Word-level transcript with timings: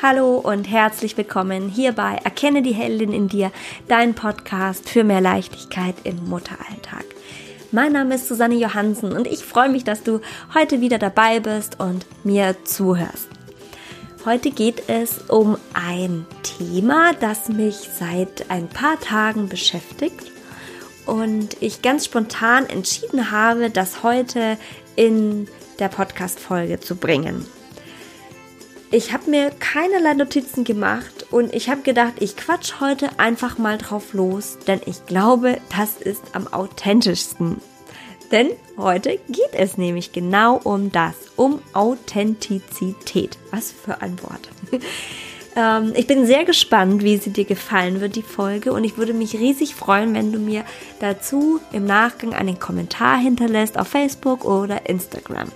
Hallo 0.00 0.36
und 0.36 0.70
herzlich 0.70 1.16
willkommen 1.16 1.68
hier 1.68 1.90
bei 1.90 2.14
Erkenne 2.22 2.62
die 2.62 2.72
Heldin 2.72 3.12
in 3.12 3.26
dir, 3.26 3.50
dein 3.88 4.14
Podcast 4.14 4.88
für 4.88 5.02
mehr 5.02 5.20
Leichtigkeit 5.20 5.96
im 6.04 6.24
Mutteralltag. 6.28 7.04
Mein 7.72 7.94
Name 7.94 8.14
ist 8.14 8.28
Susanne 8.28 8.54
Johansen 8.54 9.10
und 9.10 9.26
ich 9.26 9.44
freue 9.44 9.68
mich, 9.68 9.82
dass 9.82 10.04
du 10.04 10.20
heute 10.54 10.80
wieder 10.80 10.98
dabei 10.98 11.40
bist 11.40 11.80
und 11.80 12.06
mir 12.22 12.54
zuhörst. 12.62 13.26
Heute 14.24 14.52
geht 14.52 14.88
es 14.88 15.18
um 15.26 15.58
ein 15.74 16.26
Thema, 16.44 17.12
das 17.14 17.48
mich 17.48 17.90
seit 17.98 18.52
ein 18.52 18.68
paar 18.68 19.00
Tagen 19.00 19.48
beschäftigt 19.48 20.30
und 21.06 21.56
ich 21.58 21.82
ganz 21.82 22.04
spontan 22.04 22.66
entschieden 22.66 23.32
habe, 23.32 23.68
das 23.68 24.04
heute 24.04 24.58
in 24.94 25.48
der 25.80 25.88
Podcast-Folge 25.88 26.78
zu 26.78 26.94
bringen. 26.94 27.44
Ich 28.90 29.12
habe 29.12 29.30
mir 29.30 29.50
keinerlei 29.50 30.14
Notizen 30.14 30.64
gemacht 30.64 31.26
und 31.30 31.54
ich 31.54 31.68
habe 31.68 31.82
gedacht, 31.82 32.14
ich 32.20 32.36
quatsch 32.36 32.80
heute 32.80 33.10
einfach 33.18 33.58
mal 33.58 33.76
drauf 33.76 34.14
los, 34.14 34.56
denn 34.66 34.80
ich 34.86 35.04
glaube, 35.04 35.58
das 35.76 35.98
ist 35.98 36.22
am 36.32 36.46
authentischsten. 36.46 37.60
Denn 38.32 38.48
heute 38.78 39.18
geht 39.28 39.52
es 39.52 39.76
nämlich 39.76 40.12
genau 40.12 40.58
um 40.64 40.90
das, 40.90 41.14
um 41.36 41.60
Authentizität. 41.74 43.36
Was 43.50 43.72
für 43.72 44.00
ein 44.00 44.16
Wort. 44.22 44.48
ähm, 45.56 45.92
ich 45.94 46.06
bin 46.06 46.26
sehr 46.26 46.46
gespannt, 46.46 47.02
wie 47.02 47.18
sie 47.18 47.30
dir 47.30 47.44
gefallen 47.44 48.00
wird, 48.00 48.16
die 48.16 48.22
Folge. 48.22 48.72
Und 48.72 48.84
ich 48.84 48.96
würde 48.96 49.12
mich 49.12 49.34
riesig 49.34 49.74
freuen, 49.74 50.14
wenn 50.14 50.32
du 50.32 50.38
mir 50.38 50.64
dazu 51.00 51.60
im 51.72 51.84
Nachgang 51.84 52.32
einen 52.32 52.58
Kommentar 52.58 53.18
hinterlässt 53.18 53.78
auf 53.78 53.88
Facebook 53.88 54.46
oder 54.46 54.88
Instagram. 54.88 55.50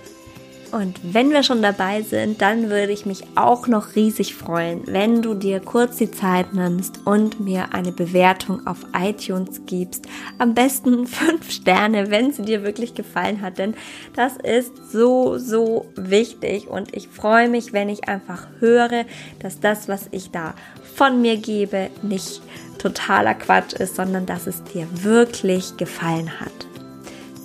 Und 0.73 0.99
wenn 1.03 1.29
wir 1.29 1.43
schon 1.43 1.61
dabei 1.61 2.01
sind, 2.01 2.41
dann 2.41 2.71
würde 2.71 2.91
ich 2.91 3.05
mich 3.05 3.23
auch 3.35 3.67
noch 3.67 3.95
riesig 3.95 4.33
freuen, 4.33 4.81
wenn 4.87 5.21
du 5.21 5.35
dir 5.35 5.59
kurz 5.59 5.97
die 5.97 6.09
Zeit 6.09 6.55
nimmst 6.55 7.01
und 7.05 7.39
mir 7.39 7.75
eine 7.75 7.91
Bewertung 7.91 8.65
auf 8.65 8.79
iTunes 8.91 9.61
gibst. 9.67 10.07
Am 10.39 10.55
besten 10.55 11.05
fünf 11.07 11.51
Sterne, 11.51 12.09
wenn 12.09 12.33
sie 12.33 12.41
dir 12.41 12.63
wirklich 12.63 12.95
gefallen 12.95 13.41
hat, 13.41 13.59
denn 13.59 13.75
das 14.15 14.37
ist 14.37 14.91
so, 14.91 15.37
so 15.37 15.85
wichtig 15.95 16.67
und 16.67 16.95
ich 16.97 17.07
freue 17.07 17.49
mich, 17.49 17.71
wenn 17.71 17.87
ich 17.87 18.09
einfach 18.09 18.47
höre, 18.59 19.05
dass 19.43 19.59
das, 19.59 19.87
was 19.87 20.07
ich 20.09 20.31
da 20.31 20.55
von 20.95 21.21
mir 21.21 21.37
gebe, 21.37 21.91
nicht 22.01 22.41
totaler 22.79 23.35
Quatsch 23.35 23.73
ist, 23.73 23.95
sondern 23.95 24.25
dass 24.25 24.47
es 24.47 24.63
dir 24.63 24.87
wirklich 25.03 25.77
gefallen 25.77 26.39
hat. 26.39 26.51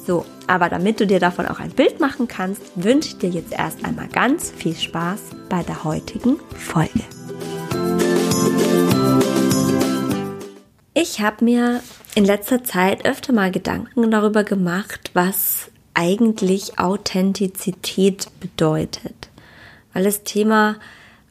So, 0.07 0.25
aber 0.49 0.69
damit 0.69 0.99
du 0.99 1.07
dir 1.07 1.21
davon 1.21 1.47
auch 1.47 1.61
ein 1.61 1.71
Bild 1.71 2.01
machen 2.01 2.27
kannst, 2.27 2.63
wünsche 2.75 3.11
ich 3.11 3.19
dir 3.19 3.31
jetzt 3.31 3.53
erst 3.53 3.85
einmal 3.85 4.09
ganz 4.09 4.51
viel 4.51 4.75
Spaß 4.75 5.21
bei 5.49 5.63
der 5.63 5.85
heutigen 5.85 6.41
Folge. 6.57 7.05
Ich 10.95 11.21
habe 11.21 11.45
mir 11.45 11.81
in 12.15 12.25
letzter 12.25 12.65
Zeit 12.65 13.05
öfter 13.05 13.33
mal 13.33 13.53
Gedanken 13.53 14.11
darüber 14.11 14.43
gemacht, 14.43 15.11
was 15.15 15.71
eigentlich 15.95 16.79
Authentizität 16.79 18.29
bedeutet. 18.41 19.29
Weil 19.93 20.05
das 20.05 20.25
Thema 20.25 20.77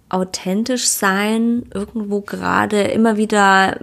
authentisch 0.10 0.88
sein 0.88 1.64
irgendwo 1.74 2.22
gerade 2.22 2.84
immer 2.84 3.18
wieder 3.18 3.80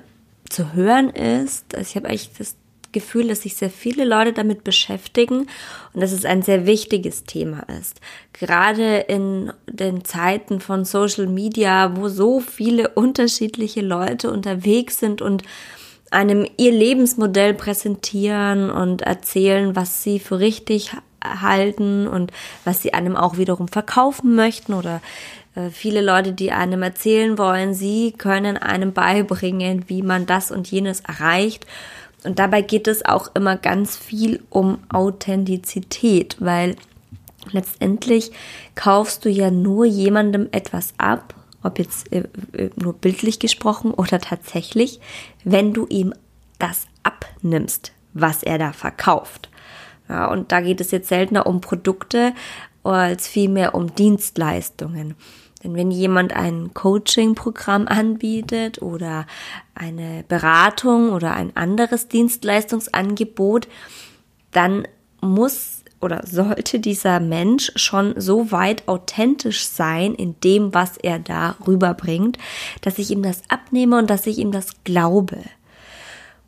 zu 0.48 0.73
hören 0.75 1.11
ist. 1.11 1.75
Also 1.75 1.91
ich 1.91 1.97
habe 1.97 2.09
eigentlich 2.09 2.31
das 2.39 2.57
Gefühl, 2.95 3.28
dass 3.28 3.42
sich 3.42 3.56
sehr 3.56 3.69
viele 3.69 4.05
Leute 4.05 4.33
damit 4.33 4.64
beschäftigen 4.64 5.47
und 5.92 6.00
dass 6.00 6.12
es 6.12 6.25
ein 6.25 6.41
sehr 6.41 6.64
wichtiges 6.64 7.25
Thema 7.25 7.64
ist. 7.78 8.01
Gerade 8.33 9.01
in 9.01 9.53
den 9.69 10.06
Zeiten 10.06 10.61
von 10.61 10.86
Social 10.86 11.27
Media, 11.27 11.95
wo 11.97 12.09
so 12.09 12.41
viele 12.41 12.89
unterschiedliche 12.95 13.83
Leute 13.83 14.30
unterwegs 14.33 14.98
sind 14.98 15.20
und 15.20 15.42
einem 16.11 16.46
ihr 16.57 16.73
Lebensmodell 16.73 17.52
präsentieren 17.52 18.70
und 18.70 19.02
erzählen, 19.02 19.77
was 19.77 20.02
sie 20.02 20.19
für 20.19 20.39
richtig 20.39 20.92
halten 21.23 22.07
und 22.07 22.33
was 22.64 22.83
sie 22.83 22.95
einem 22.95 23.17
auch 23.17 23.36
wiederum 23.36 23.69
verkaufen 23.69 24.35
möchten 24.35 24.74
oder 24.74 25.01
äh, 25.55 25.70
viele 25.70 26.01
Leute, 26.01 26.33
die 26.33 26.52
einem 26.52 26.83
erzählen 26.83 27.39
wollen, 27.39 27.74
sie 27.74 28.13
können 28.13 28.57
einem 28.57 28.92
beibringen, 28.92 29.85
wie 29.89 30.02
man 30.02 30.27
das 30.27 30.51
und 30.51 30.70
jenes 30.70 31.01
erreicht. 31.01 31.67
Und 32.24 32.39
dabei 32.39 32.62
geht 32.62 32.89
es 32.89 33.05
auch 33.05 33.30
immer 33.35 33.57
ganz 33.57 33.96
viel 33.96 34.42
um 34.51 34.79
Authentizität, 34.89 36.36
weil 36.40 36.77
letztendlich 37.51 38.33
kaufst 38.74 39.24
du 39.24 39.30
ja 39.30 39.51
nur 39.51 39.85
jemandem 39.85 40.48
etwas 40.52 40.95
ab, 40.98 41.34
ob 41.63 41.79
jetzt 41.79 42.13
äh, 42.13 42.24
äh, 42.52 42.70
nur 42.77 42.95
bildlich 42.95 43.39
gesprochen 43.39 43.92
oder 43.92 44.20
tatsächlich, 44.20 45.01
wenn 45.45 45.73
du 45.73 45.86
ihm 45.89 46.14
das 46.58 46.86
abnimmst, 47.02 47.92
was 48.13 48.42
er 48.42 48.58
da 48.58 48.73
verkauft. 48.73 49.51
Ja, 50.08 50.30
und 50.30 50.52
da 50.52 50.61
geht 50.61 50.80
es 50.80 50.90
jetzt 50.90 51.08
seltener 51.08 51.46
um 51.46 51.61
Produkte 51.61 52.34
als 52.83 53.27
vielmehr 53.27 53.74
um 53.74 53.95
Dienstleistungen. 53.95 55.14
Denn 55.64 55.75
wenn 55.75 55.91
jemand 55.91 56.35
ein 56.35 56.75
Coaching-Programm 56.75 57.89
anbietet 57.89 58.83
oder 58.83 59.27
eine 59.75 60.25
Beratung 60.29 61.11
oder 61.11 61.33
ein 61.33 61.57
anderes 61.57 62.08
Dienstleistungsangebot, 62.08 63.67
dann 64.52 64.86
muss 65.20 65.83
oder 66.05 66.27
sollte 66.27 66.80
dieser 66.80 67.19
Mensch 67.19 67.73
schon 67.77 68.14
so 68.20 68.52
weit 68.52 68.86
authentisch 68.89 69.67
sein 69.67 70.14
in 70.14 70.39
dem, 70.45 70.75
was 70.75 70.98
er 70.98 71.19
da 71.19 71.57
rüberbringt, 71.67 72.36
dass 72.83 72.98
ich 72.98 73.11
ihm 73.11 73.23
das 73.23 73.41
abnehme 73.48 73.98
und 73.98 74.11
dass 74.11 74.27
ich 74.27 74.36
ihm 74.36 74.52
das 74.52 74.85
glaube. 74.85 75.39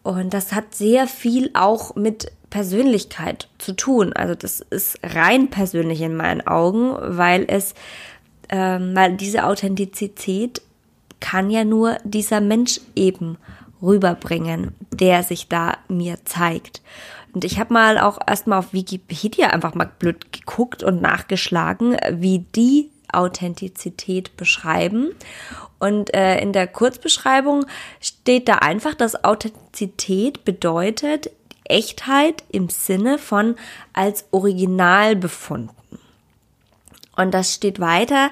Und 0.02 0.34
das 0.34 0.52
hat 0.52 0.74
sehr 0.74 1.06
viel 1.08 1.50
auch 1.54 1.96
mit 1.96 2.30
Persönlichkeit 2.50 3.48
zu 3.58 3.74
tun. 3.74 4.12
Also 4.12 4.34
das 4.34 4.60
ist 4.60 5.00
rein 5.02 5.48
persönlich 5.48 6.00
in 6.02 6.16
meinen 6.16 6.46
Augen, 6.46 6.94
weil 7.00 7.44
es 7.48 7.74
ähm, 8.48 8.94
weil 8.94 9.16
diese 9.16 9.44
Authentizität 9.44 10.62
kann 11.20 11.50
ja 11.50 11.64
nur 11.64 11.98
dieser 12.04 12.40
Mensch 12.40 12.80
eben 12.94 13.38
rüberbringen, 13.82 14.74
der 14.90 15.22
sich 15.22 15.48
da 15.48 15.76
mir 15.88 16.18
zeigt. 16.24 16.82
Und 17.32 17.44
ich 17.44 17.58
habe 17.58 17.74
mal 17.74 17.98
auch 17.98 18.18
erstmal 18.26 18.58
auf 18.58 18.72
Wikipedia 18.72 19.48
einfach 19.48 19.74
mal 19.74 19.90
blöd 19.98 20.32
geguckt 20.32 20.82
und 20.82 21.02
nachgeschlagen, 21.02 21.96
wie 22.10 22.38
die 22.54 22.90
Authentizität 23.12 24.36
beschreiben. 24.36 25.14
Und 25.78 26.14
äh, 26.14 26.40
in 26.40 26.52
der 26.52 26.66
Kurzbeschreibung 26.66 27.66
steht 28.00 28.48
da 28.48 28.56
einfach, 28.56 28.94
dass 28.94 29.24
Authentizität 29.24 30.44
bedeutet 30.44 31.30
Echtheit 31.64 32.44
im 32.50 32.68
Sinne 32.68 33.18
von 33.18 33.56
als 33.92 34.24
Original 34.30 35.16
befunden. 35.16 35.70
Und 37.16 37.32
das 37.32 37.54
steht 37.54 37.80
weiter. 37.80 38.30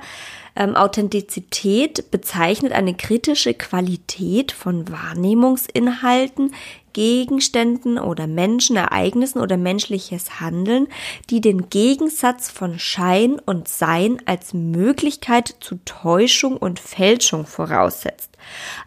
Ähm, 0.57 0.77
Authentizität 0.77 2.11
bezeichnet 2.11 2.73
eine 2.73 2.95
kritische 2.95 3.55
Qualität 3.55 4.53
von 4.53 4.89
Wahrnehmungsinhalten, 4.89 6.55
Gegenständen 6.93 7.99
oder 7.99 8.29
Menschen, 8.29 8.77
Ereignissen 8.77 9.41
oder 9.41 9.57
menschliches 9.57 10.39
Handeln, 10.39 10.87
die 11.29 11.41
den 11.41 11.69
Gegensatz 11.71 12.51
von 12.51 12.79
Schein 12.79 13.41
und 13.45 13.67
Sein 13.67 14.23
als 14.27 14.55
Möglichkeit 14.55 15.57
zu 15.59 15.81
Täuschung 15.85 16.57
und 16.57 16.79
Fälschung 16.79 17.47
voraussetzt 17.47 18.34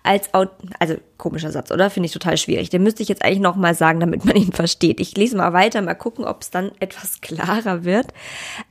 als 0.03 0.29
also 0.33 0.95
komischer 1.17 1.51
Satz, 1.51 1.71
oder? 1.71 1.89
Finde 1.89 2.07
ich 2.07 2.13
total 2.13 2.37
schwierig. 2.37 2.69
Den 2.69 2.83
müsste 2.83 3.03
ich 3.03 3.09
jetzt 3.09 3.23
eigentlich 3.23 3.39
nochmal 3.39 3.75
sagen, 3.75 3.99
damit 3.99 4.25
man 4.25 4.35
ihn 4.35 4.51
versteht. 4.53 4.99
Ich 4.99 5.15
lese 5.17 5.37
mal 5.37 5.53
weiter, 5.53 5.81
mal 5.81 5.95
gucken, 5.95 6.25
ob 6.25 6.41
es 6.41 6.49
dann 6.49 6.71
etwas 6.79 7.21
klarer 7.21 7.83
wird. 7.83 8.13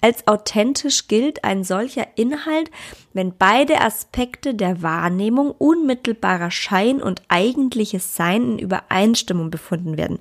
Als 0.00 0.26
authentisch 0.26 1.08
gilt 1.08 1.44
ein 1.44 1.64
solcher 1.64 2.06
Inhalt, 2.16 2.70
wenn 3.12 3.36
beide 3.36 3.80
Aspekte 3.80 4.54
der 4.54 4.82
Wahrnehmung 4.82 5.50
unmittelbarer 5.50 6.50
Schein 6.50 7.02
und 7.02 7.22
eigentliches 7.28 8.16
Sein 8.16 8.52
in 8.52 8.58
Übereinstimmung 8.58 9.50
befunden 9.50 9.96
werden. 9.96 10.18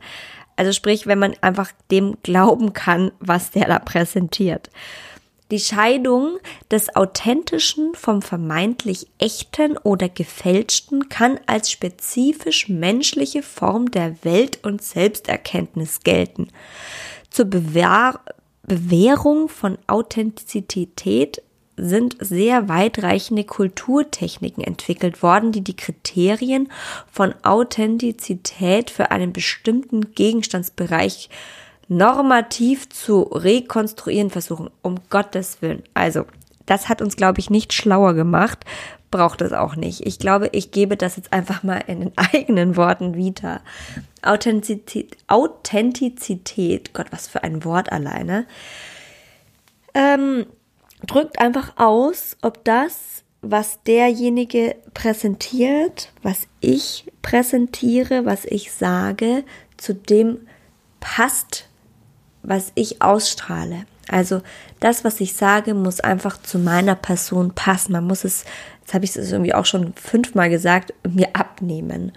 Also 0.56 0.72
sprich, 0.72 1.06
wenn 1.06 1.20
man 1.20 1.36
einfach 1.42 1.72
dem 1.92 2.16
glauben 2.24 2.74
kann, 2.74 3.12
was 3.20 3.52
der 3.52 3.68
da 3.68 3.80
präsentiert. 3.80 4.70
Die 5.52 5.60
Scheidung 5.60 6.40
des 6.72 6.96
Authentischen 6.96 7.94
vom 7.94 8.24
vermeintlich 8.24 9.08
Echten 9.20 9.78
oder 9.78 10.10
Gefälschten 10.10 11.10
kann 11.10 11.40
als 11.46 11.70
spezifisch 11.70 12.68
menschliche 12.68 13.44
Form 13.44 13.92
der 13.92 14.24
Welt- 14.24 14.60
und 14.64 14.82
Selbsterkenntnis 14.82 16.00
gelten. 16.00 16.48
Zur 17.30 17.46
Bewahr 17.46 18.22
Bewährung 18.64 19.48
von 19.48 19.78
Authentizität 19.86 21.44
sind 21.78 22.16
sehr 22.20 22.70
weitreichende 22.70 23.44
Kulturtechniken 23.44 24.64
entwickelt 24.64 25.22
worden, 25.22 25.52
die 25.52 25.64
die 25.64 25.76
Kriterien 25.76 26.72
von 27.12 27.36
Authentizität 27.44 28.90
für 28.90 29.12
einen 29.12 29.34
bestimmten 29.34 30.14
Gegenstandsbereich 30.14 31.30
normativ 31.88 32.90
zu 32.90 33.22
rekonstruieren 33.24 34.30
versuchen. 34.30 34.70
Um 34.82 35.00
Gottes 35.10 35.62
Willen. 35.62 35.84
Also, 35.94 36.26
das 36.66 36.90
hat 36.90 37.02
uns, 37.02 37.16
glaube 37.16 37.40
ich, 37.40 37.50
nicht 37.50 37.74
schlauer 37.74 38.14
gemacht 38.14 38.66
brauche 39.16 39.38
das 39.38 39.54
auch 39.54 39.78
nicht. 39.78 40.06
Ich 40.06 40.20
glaube, 40.20 40.50
ich 40.52 40.72
gebe 40.72 40.98
das 40.98 41.16
jetzt 41.16 41.32
einfach 41.32 41.64
mal 41.64 41.82
in 41.88 42.02
den 42.02 42.12
eigenen 42.34 42.76
Worten 42.76 43.16
wieder. 43.16 43.62
Authentizität, 44.22 45.16
Authentizität 45.28 46.94
Gott, 46.94 47.08
was 47.12 47.28
für 47.28 47.42
ein 47.42 47.64
Wort 47.64 47.94
alleine, 47.94 48.46
ähm, 49.94 50.46
drückt 51.08 51.40
einfach 51.40 51.78
aus, 51.78 52.36
ob 52.42 52.66
das, 52.66 53.24
was 53.42 53.82
derjenige 53.84 54.76
präsentiert, 54.94 56.12
was 56.22 56.48
ich 56.60 57.06
präsentiere, 57.22 58.26
was 58.26 58.44
ich 58.44 58.74
sage, 58.74 59.46
zu 59.78 59.94
dem 59.94 60.48
passt, 61.00 61.70
was 62.48 62.72
ich 62.76 63.02
ausstrahle. 63.02 63.86
Also 64.08 64.42
das, 64.80 65.04
was 65.04 65.20
ich 65.20 65.34
sage, 65.34 65.74
muss 65.74 66.00
einfach 66.00 66.42
zu 66.42 66.60
meiner 66.60 66.96
Person 66.96 67.54
passen. 67.54 67.94
Man 67.94 68.06
muss 68.06 68.24
es, 68.24 68.46
jetzt 68.82 68.94
habe 68.94 69.06
ich 69.06 69.16
es 69.16 69.32
irgendwie 69.32 69.54
auch 69.54 69.66
schon 69.66 69.94
fünfmal 69.94 70.50
gesagt, 70.50 70.94
mir 71.08 71.30
abnehmen. 71.34 72.12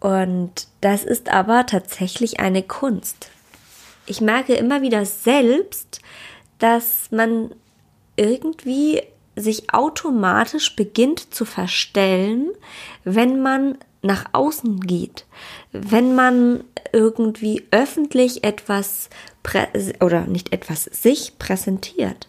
Und 0.00 0.66
das 0.80 1.04
ist 1.04 1.30
aber 1.30 1.66
tatsächlich 1.66 2.40
eine 2.40 2.62
Kunst. 2.62 3.30
Ich 4.06 4.20
merke 4.20 4.54
immer 4.54 4.82
wieder 4.82 5.06
selbst, 5.06 6.00
dass 6.58 7.10
man 7.10 7.52
irgendwie 8.16 9.02
sich 9.36 9.72
automatisch 9.72 10.76
beginnt 10.76 11.34
zu 11.34 11.44
verstellen, 11.44 12.50
wenn 13.04 13.40
man 13.40 13.78
nach 14.04 14.26
außen 14.32 14.80
geht, 14.80 15.26
wenn 15.72 16.14
man 16.14 16.64
irgendwie 16.92 17.64
öffentlich 17.70 18.44
etwas 18.44 19.08
oder 20.00 20.22
nicht 20.22 20.52
etwas 20.52 20.84
sich 20.84 21.38
präsentiert. 21.38 22.28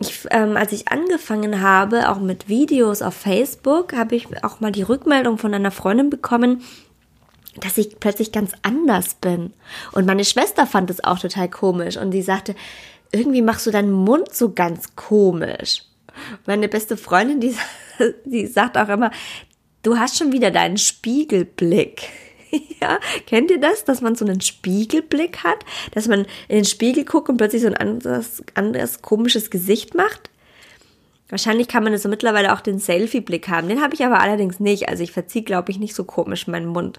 Ich, 0.00 0.26
ähm, 0.30 0.56
als 0.56 0.72
ich 0.72 0.88
angefangen 0.88 1.60
habe, 1.60 2.08
auch 2.08 2.20
mit 2.20 2.48
Videos 2.48 3.02
auf 3.02 3.14
Facebook, 3.14 3.94
habe 3.94 4.14
ich 4.14 4.26
auch 4.44 4.60
mal 4.60 4.70
die 4.70 4.82
Rückmeldung 4.82 5.38
von 5.38 5.52
einer 5.52 5.72
Freundin 5.72 6.08
bekommen, 6.08 6.62
dass 7.56 7.78
ich 7.78 7.98
plötzlich 7.98 8.30
ganz 8.30 8.52
anders 8.62 9.14
bin. 9.14 9.52
Und 9.92 10.06
meine 10.06 10.24
Schwester 10.24 10.66
fand 10.66 10.90
es 10.90 11.02
auch 11.02 11.18
total 11.18 11.50
komisch 11.50 11.96
und 11.96 12.12
sie 12.12 12.22
sagte, 12.22 12.54
irgendwie 13.10 13.42
machst 13.42 13.66
du 13.66 13.70
deinen 13.70 13.90
Mund 13.90 14.32
so 14.32 14.52
ganz 14.52 14.94
komisch. 14.94 15.82
Meine 16.46 16.68
beste 16.68 16.96
Freundin, 16.96 17.40
die, 17.40 17.56
die 18.24 18.46
sagt 18.46 18.78
auch 18.78 18.88
immer, 18.88 19.10
du 19.82 19.98
hast 19.98 20.18
schon 20.18 20.32
wieder 20.32 20.50
deinen 20.50 20.78
Spiegelblick. 20.78 22.08
ja, 22.80 22.98
kennt 23.26 23.50
ihr 23.50 23.60
das, 23.60 23.84
dass 23.84 24.00
man 24.00 24.14
so 24.14 24.24
einen 24.24 24.40
Spiegelblick 24.40 25.44
hat, 25.44 25.64
dass 25.92 26.08
man 26.08 26.20
in 26.48 26.56
den 26.56 26.64
Spiegel 26.64 27.04
guckt 27.04 27.28
und 27.28 27.36
plötzlich 27.36 27.62
so 27.62 27.68
ein 27.68 27.76
anderes, 27.76 28.42
anderes 28.54 29.02
komisches 29.02 29.50
Gesicht 29.50 29.94
macht? 29.94 30.30
Wahrscheinlich 31.28 31.68
kann 31.68 31.84
man 31.84 31.96
so 31.98 32.08
mittlerweile 32.08 32.54
auch 32.54 32.60
den 32.60 32.78
Selfie-Blick 32.78 33.48
haben. 33.48 33.68
Den 33.68 33.82
habe 33.82 33.94
ich 33.94 34.04
aber 34.04 34.20
allerdings 34.20 34.60
nicht. 34.60 34.88
Also 34.88 35.02
ich 35.02 35.12
verziehe, 35.12 35.44
glaube 35.44 35.70
ich, 35.70 35.78
nicht 35.78 35.94
so 35.94 36.04
komisch 36.04 36.46
meinen 36.46 36.68
Mund. 36.68 36.98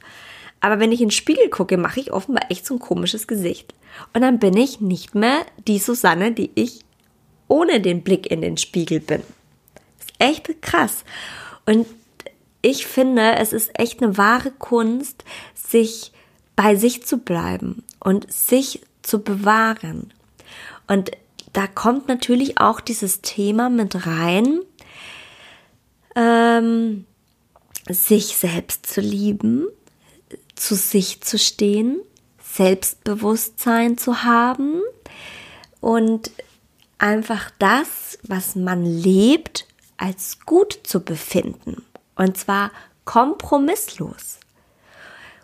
Aber 0.61 0.79
wenn 0.79 0.91
ich 0.91 1.01
in 1.01 1.07
den 1.07 1.11
Spiegel 1.11 1.49
gucke, 1.49 1.77
mache 1.77 1.99
ich 1.99 2.11
offenbar 2.11 2.51
echt 2.51 2.65
so 2.65 2.75
ein 2.75 2.79
komisches 2.79 3.27
Gesicht. 3.27 3.73
Und 4.13 4.21
dann 4.21 4.37
bin 4.37 4.55
ich 4.55 4.81
nicht 4.81 5.15
mehr 5.15 5.39
die 5.67 5.79
Susanne, 5.79 6.31
die 6.31 6.51
ich 6.53 6.81
ohne 7.47 7.81
den 7.81 8.03
Blick 8.03 8.29
in 8.29 8.41
den 8.41 8.57
Spiegel 8.57 8.99
bin. 8.99 9.23
Das 9.73 10.05
ist 10.05 10.13
echt 10.19 10.61
krass. 10.61 11.03
Und 11.65 11.87
ich 12.61 12.85
finde, 12.87 13.35
es 13.37 13.53
ist 13.53 13.71
echt 13.79 14.01
eine 14.01 14.17
wahre 14.17 14.51
Kunst, 14.51 15.23
sich 15.53 16.11
bei 16.55 16.75
sich 16.75 17.05
zu 17.05 17.17
bleiben 17.19 17.83
und 17.99 18.31
sich 18.31 18.81
zu 19.01 19.23
bewahren. 19.23 20.13
Und 20.87 21.11
da 21.53 21.67
kommt 21.67 22.07
natürlich 22.07 22.59
auch 22.59 22.81
dieses 22.81 23.21
Thema 23.21 23.69
mit 23.69 24.05
rein, 24.05 24.59
ähm, 26.15 27.05
sich 27.87 28.37
selbst 28.37 28.85
zu 28.85 29.01
lieben, 29.01 29.67
zu 30.55 30.75
sich 30.75 31.21
zu 31.21 31.39
stehen, 31.39 32.01
Selbstbewusstsein 32.43 33.97
zu 33.97 34.23
haben 34.23 34.81
und 35.79 36.31
einfach 36.97 37.51
das, 37.57 38.19
was 38.23 38.55
man 38.55 38.83
lebt, 38.83 39.65
als 39.97 40.39
gut 40.45 40.79
zu 40.83 40.99
befinden. 40.99 41.85
Und 42.19 42.37
zwar 42.37 42.71
kompromisslos. 43.05 44.39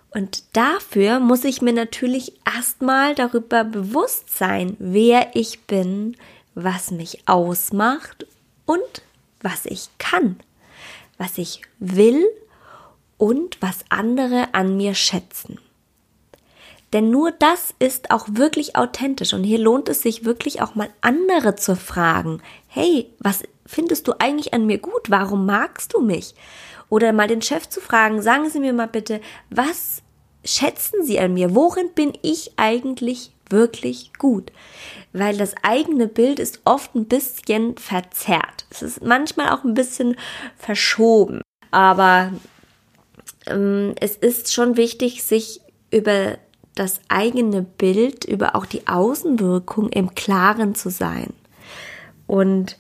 Und 0.10 0.44
dafür 0.58 1.22
muss 1.22 1.46
ich 1.46 1.62
mir 1.62 1.72
natürlich 1.72 2.34
erstmal 2.46 3.16
darüber 3.16 3.64
bewusst 3.64 4.38
sein, 4.38 4.76
wer 4.78 5.38
ich 5.38 5.62
bin, 5.68 6.18
was 6.54 6.92
mich 6.92 7.30
ausmacht 7.30 8.28
und 8.66 9.02
was 9.40 9.66
ich 9.66 9.88
kann, 10.00 10.38
was 11.18 11.38
ich 11.38 11.62
will 11.80 12.26
und 13.18 13.62
was 13.62 13.86
andere 13.88 14.54
an 14.54 14.76
mir 14.76 14.96
schätzen. 14.96 15.60
Denn 16.96 17.10
nur 17.10 17.32
das 17.32 17.74
ist 17.78 18.10
auch 18.10 18.26
wirklich 18.32 18.78
authentisch 18.78 19.34
und 19.34 19.44
hier 19.44 19.60
lohnt 19.60 19.90
es 19.90 20.02
sich 20.02 20.24
wirklich 20.24 20.62
auch 20.62 20.76
mal 20.76 20.88
andere 21.02 21.58
zu 21.58 21.76
fragen. 21.76 22.42
Hey, 22.70 23.10
was 23.20 23.44
findest 23.66 24.08
du 24.08 24.14
eigentlich 24.18 24.54
an 24.54 24.66
mir 24.66 24.78
gut? 24.78 25.10
Warum 25.10 25.46
magst 25.46 25.94
du 25.94 26.00
mich? 26.00 26.36
Oder 26.88 27.12
mal 27.12 27.28
den 27.28 27.42
Chef 27.42 27.68
zu 27.68 27.82
fragen, 27.82 28.22
sagen 28.22 28.50
Sie 28.50 28.62
mir 28.62 28.72
mal 28.72 28.88
bitte, 28.88 29.20
was 29.50 30.04
schätzen 30.46 31.04
Sie 31.04 31.20
an 31.20 31.34
mir? 31.34 31.54
Worin 31.54 31.90
bin 31.94 32.14
ich 32.22 32.54
eigentlich 32.56 33.34
wirklich 33.50 34.14
gut? 34.18 34.54
Weil 35.12 35.36
das 35.36 35.54
eigene 35.64 36.08
Bild 36.08 36.40
ist 36.40 36.62
oft 36.64 36.96
ein 36.96 37.10
bisschen 37.10 37.78
verzerrt. 37.78 38.68
Es 38.70 38.82
ist 38.82 39.04
manchmal 39.04 39.50
auch 39.50 39.66
ein 39.66 39.74
bisschen 39.74 40.16
verschoben. 40.56 41.42
Aber 41.72 42.32
ähm, 43.48 43.96
es 44.00 44.16
ist 44.16 44.54
schon 44.54 44.78
wichtig, 44.78 45.24
sich 45.24 45.60
über 45.92 46.38
das 46.76 47.00
eigene 47.08 47.62
Bild, 47.62 48.26
über 48.26 48.56
auch 48.56 48.66
die 48.66 48.88
Außenwirkung 48.88 49.90
im 49.90 50.14
Klaren 50.14 50.76
zu 50.76 50.90
sein. 50.90 51.34
Und 52.28 52.78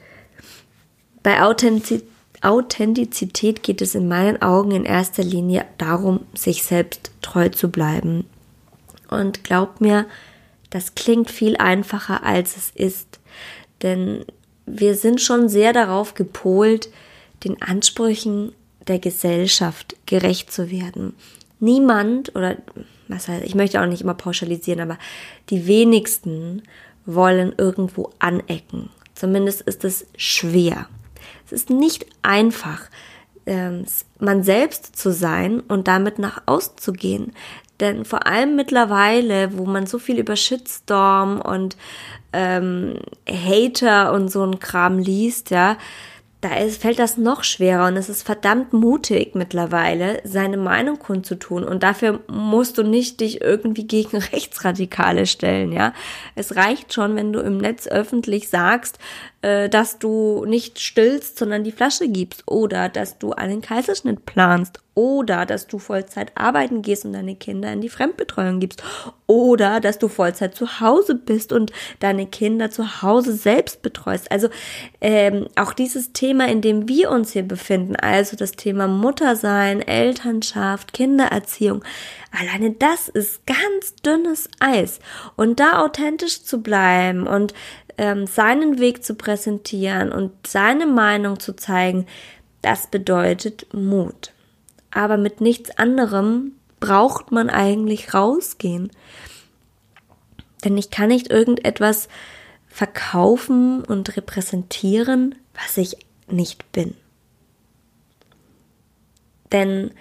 bei 1.23 1.41
Authentizität 1.41 3.63
geht 3.63 3.81
es 3.81 3.95
in 3.95 4.07
meinen 4.07 4.41
Augen 4.41 4.71
in 4.71 4.85
erster 4.85 5.23
Linie 5.23 5.65
darum, 5.77 6.21
sich 6.35 6.63
selbst 6.63 7.11
treu 7.21 7.49
zu 7.49 7.69
bleiben. 7.69 8.25
Und 9.09 9.43
glaubt 9.43 9.81
mir, 9.81 10.05
das 10.69 10.95
klingt 10.95 11.31
viel 11.31 11.57
einfacher, 11.57 12.23
als 12.23 12.57
es 12.57 12.71
ist. 12.71 13.19
Denn 13.81 14.25
wir 14.65 14.95
sind 14.95 15.21
schon 15.21 15.47
sehr 15.47 15.73
darauf 15.73 16.15
gepolt, 16.15 16.89
den 17.43 17.61
Ansprüchen 17.61 18.51
der 18.87 18.99
Gesellschaft 18.99 19.95
gerecht 20.05 20.51
zu 20.51 20.69
werden. 20.69 21.13
Niemand 21.59 22.35
oder 22.35 22.57
was 23.07 23.27
heißt, 23.27 23.45
ich 23.45 23.55
möchte 23.55 23.81
auch 23.81 23.85
nicht 23.85 24.01
immer 24.01 24.13
pauschalisieren, 24.13 24.81
aber 24.81 24.97
die 25.49 25.67
wenigsten 25.67 26.63
wollen 27.05 27.53
irgendwo 27.57 28.11
anecken. 28.19 28.89
Zumindest 29.13 29.61
ist 29.61 29.85
es 29.85 30.07
schwer. 30.17 30.87
Es 31.45 31.51
ist 31.51 31.69
nicht 31.69 32.05
einfach, 32.21 32.89
ähm, 33.45 33.85
man 34.19 34.43
selbst 34.43 34.95
zu 34.97 35.11
sein 35.13 35.59
und 35.61 35.87
damit 35.87 36.19
nach 36.19 36.43
außen 36.45 36.77
zu 36.77 36.91
gehen. 36.93 37.33
Denn 37.79 38.05
vor 38.05 38.25
allem 38.25 38.55
mittlerweile, 38.55 39.57
wo 39.57 39.65
man 39.65 39.85
so 39.85 39.99
viel 39.99 40.17
über 40.17 40.35
Shitstorm 40.35 41.41
und 41.41 41.75
ähm, 42.33 42.99
Hater 43.29 44.13
und 44.13 44.29
so 44.29 44.43
ein 44.43 44.59
Kram 44.59 44.97
liest, 44.97 45.51
ja, 45.51 45.77
da 46.45 46.57
ist, 46.57 46.81
fällt 46.81 46.99
das 46.99 47.17
noch 47.17 47.43
schwerer 47.43 47.87
und 47.87 47.97
es 47.97 48.07
ist 48.07 48.21
verdammt 48.21 48.71
mutig 48.71 49.33
mittlerweile, 49.33 50.21
seine 50.23 50.57
Meinung 50.57 50.99
kundzutun. 50.99 51.63
Und 51.63 51.81
dafür 51.81 52.19
musst 52.27 52.77
du 52.77 52.83
nicht 52.83 53.19
dich 53.19 53.41
irgendwie 53.41 53.87
gegen 53.87 54.17
Rechtsradikale 54.33 55.25
stellen, 55.25 55.71
ja. 55.71 55.93
Es 56.35 56.55
reicht 56.55 56.93
schon, 56.93 57.15
wenn 57.15 57.33
du 57.33 57.39
im 57.39 57.57
Netz 57.57 57.87
öffentlich 57.87 58.49
sagst, 58.49 58.99
äh, 59.41 59.69
dass 59.69 59.97
du 59.97 60.45
nicht 60.45 60.79
stillst, 60.79 61.39
sondern 61.39 61.63
die 61.63 61.71
Flasche 61.71 62.07
gibst 62.07 62.43
oder 62.45 62.89
dass 62.89 63.17
du 63.17 63.31
einen 63.31 63.61
Kaiserschnitt 63.61 64.25
planst 64.27 64.84
oder 64.95 65.45
dass 65.45 65.67
du 65.67 65.77
Vollzeit 65.77 66.31
arbeiten 66.35 66.81
gehst 66.81 67.03
und 67.03 67.11
deine 67.11 67.35
Kinder 67.35 67.71
in 67.71 67.81
die 67.81 67.89
Fremdbetreuung 67.89 68.61
gibst. 68.61 68.81
Oder 69.27 69.81
dass 69.81 69.99
du 69.99 70.07
Vollzeit 70.07 70.55
zu 70.55 70.79
Hause 70.79 71.15
bist 71.15 71.51
und 71.51 71.73
deine 71.99 72.25
Kinder 72.25 72.71
zu 72.71 73.01
Hause 73.01 73.33
selbst 73.33 73.81
betreust. 73.81 74.31
Also 74.31 74.47
ähm, 75.01 75.47
auch 75.57 75.73
dieses 75.73 76.13
Thema, 76.13 76.47
in 76.47 76.61
dem 76.61 76.87
wir 76.87 77.11
uns 77.11 77.33
hier 77.33 77.43
befinden, 77.43 77.97
also 77.97 78.37
das 78.37 78.53
Thema 78.53 78.87
Muttersein, 78.87 79.81
Elternschaft, 79.81 80.93
Kindererziehung, 80.93 81.83
alleine 82.31 82.71
das 82.71 83.09
ist 83.09 83.45
ganz 83.45 83.95
dünnes 83.95 84.49
Eis. 84.61 84.99
Und 85.35 85.59
da 85.59 85.83
authentisch 85.83 86.43
zu 86.43 86.61
bleiben 86.61 87.27
und 87.27 87.53
ähm, 87.97 88.27
seinen 88.27 88.79
Weg 88.79 89.03
zu 89.03 89.15
präsentieren 89.15 90.13
und 90.13 90.31
seine 90.47 90.85
Meinung 90.85 91.39
zu 91.39 91.53
zeigen, 91.53 92.05
das 92.61 92.87
bedeutet 92.87 93.67
Mut 93.73 94.34
aber 94.95 95.17
mit 95.17 95.41
nichts 95.41 95.77
anderem 95.77 96.53
braucht 96.79 97.31
man 97.31 97.49
eigentlich 97.49 98.13
rausgehen. 98.13 98.91
Denn 100.63 100.77
ich 100.77 100.89
kann 100.89 101.09
nicht 101.09 101.29
irgendetwas 101.29 102.07
verkaufen 102.67 103.83
und 103.83 104.15
repräsentieren, 104.17 105.35
was 105.53 105.77
ich 105.77 105.97
nicht 106.27 106.71
bin. 106.71 106.95
Denn 109.51 109.91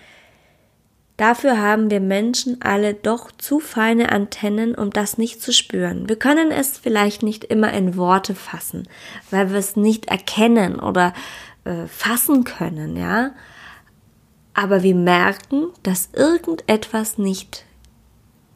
dafür 1.16 1.60
haben 1.60 1.90
wir 1.90 2.00
Menschen 2.00 2.62
alle 2.62 2.94
doch 2.94 3.30
zu 3.32 3.60
feine 3.60 4.10
Antennen, 4.10 4.74
um 4.74 4.90
das 4.90 5.18
nicht 5.18 5.42
zu 5.42 5.52
spüren. 5.52 6.08
Wir 6.08 6.16
können 6.16 6.50
es 6.50 6.78
vielleicht 6.78 7.22
nicht 7.22 7.44
immer 7.44 7.72
in 7.72 7.96
Worte 7.96 8.34
fassen, 8.34 8.88
weil 9.30 9.50
wir 9.50 9.58
es 9.58 9.76
nicht 9.76 10.06
erkennen 10.06 10.78
oder 10.78 11.12
äh, 11.64 11.86
fassen 11.86 12.44
können, 12.44 12.96
ja. 12.96 13.32
Aber 14.54 14.82
wir 14.82 14.94
merken, 14.94 15.66
dass 15.82 16.10
irgendetwas 16.12 17.18
nicht 17.18 17.64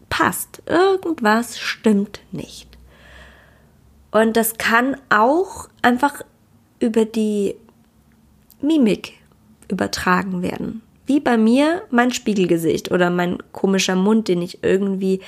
passt. 0.09 0.63
Irgendwas 0.67 1.59
stimmt 1.59 2.21
nicht. 2.33 2.69
Und 4.11 4.37
das 4.37 4.57
kann 4.57 4.97
auch 5.11 5.69
einfach 5.83 6.23
über 6.81 7.05
die 7.05 7.57
Mimik 8.61 9.15
übertragen 9.69 10.43
werden. 10.43 10.83
Wie 11.07 11.21
bei 11.21 11.37
mir 11.37 11.83
mein 11.91 12.13
Spiegelgesicht 12.13 12.91
oder 12.91 13.11
mein 13.11 13.39
komischer 13.53 13.97
Mund, 13.97 14.29
den 14.29 14.43
ich 14.43 14.63
irgendwie 14.63 15.21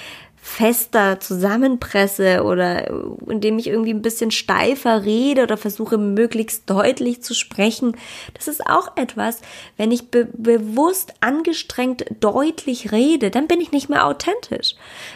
fester 0.43 1.21
zusammenpresse 1.21 2.43
oder 2.43 2.91
indem 3.29 3.59
ich 3.59 3.67
irgendwie 3.67 3.93
ein 3.93 4.01
bisschen 4.01 4.31
steifer 4.31 5.05
rede 5.05 5.43
oder 5.43 5.59
versuche 5.59 5.99
möglichst 5.99 6.69
deutlich 6.69 7.23
zu 7.23 7.35
sprechen. 7.35 7.97
Das 8.35 8.49
ist 8.49 8.67
auch 8.67 8.97
etwas, 8.97 9.43
wenn 9.77 9.93
ich 9.93 10.11
be 10.11 10.29
bewusst 10.33 11.13
angestrengt 11.21 12.07
deutlich 12.21 12.91
rede, 12.91 13.31
dann 13.31 13.49
bin 13.49 13.61
ich 13.61 13.71
nicht 13.71 13.91
mehr 13.91 14.07
authentisch, 14.07 14.75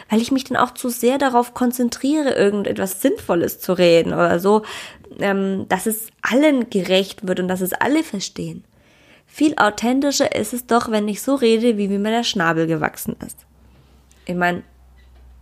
weil 0.09 0.21
ich 0.21 0.31
mich 0.31 0.43
dann 0.43 0.57
auch 0.57 0.71
zu 0.71 0.89
sehr 0.89 1.17
darauf 1.17 1.53
konzentriere, 1.55 2.35
irgendetwas 2.35 3.01
Sinnvolles 3.01 3.59
zu 3.59 3.73
reden 3.73 4.13
oder 4.13 4.39
so, 4.39 4.61
ähm, 5.19 5.65
dass 5.69 5.87
es 5.87 6.07
allen 6.21 6.69
gerecht 6.69 7.27
wird 7.27 7.39
und 7.39 7.47
dass 7.47 7.61
es 7.61 7.73
alle 7.73 8.03
verstehen. 8.03 8.63
Viel 9.25 9.55
authentischer 9.57 10.35
ist 10.35 10.53
es 10.53 10.67
doch, 10.67 10.91
wenn 10.91 11.07
ich 11.07 11.21
so 11.21 11.35
rede, 11.35 11.77
wie 11.77 11.87
mir 11.87 12.11
der 12.11 12.23
Schnabel 12.23 12.67
gewachsen 12.67 13.15
ist. 13.25 13.39
Ich 14.27 14.35
meine, 14.35 14.63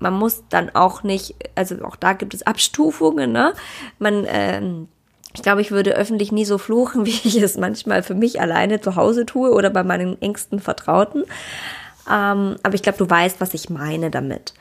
man 0.03 0.13
muss 0.13 0.43
dann 0.49 0.69
auch 0.75 1.01
nicht, 1.03 1.35
also 1.55 1.81
auch 1.85 1.95
da 1.95 2.11
gibt 2.11 2.33
es 2.33 2.45
Abstufungen, 2.45 3.31
ne? 3.31 3.53
Man, 3.99 4.25
ähm, 4.27 4.89
ich 5.33 5.41
glaube, 5.41 5.61
ich 5.61 5.71
würde 5.71 5.95
öffentlich 5.95 6.31
nie 6.33 6.43
so 6.43 6.57
fluchen, 6.57 7.05
wie 7.07 7.21
ich 7.23 7.41
es 7.41 7.57
manchmal 7.57 8.03
für 8.03 8.13
mich 8.13 8.41
alleine 8.41 8.81
zu 8.81 8.97
Hause 8.97 9.25
tue 9.25 9.51
oder 9.51 9.69
bei 9.69 9.83
meinen 9.83 10.21
engsten 10.21 10.59
Vertrauten. 10.59 11.23
Ähm, 12.07 12.57
aber 12.61 12.75
ich 12.75 12.83
glaube, 12.83 12.97
du 12.97 13.09
weißt, 13.09 13.39
was 13.39 13.53
ich 13.53 13.69
meine 13.69 14.11
damit. 14.11 14.53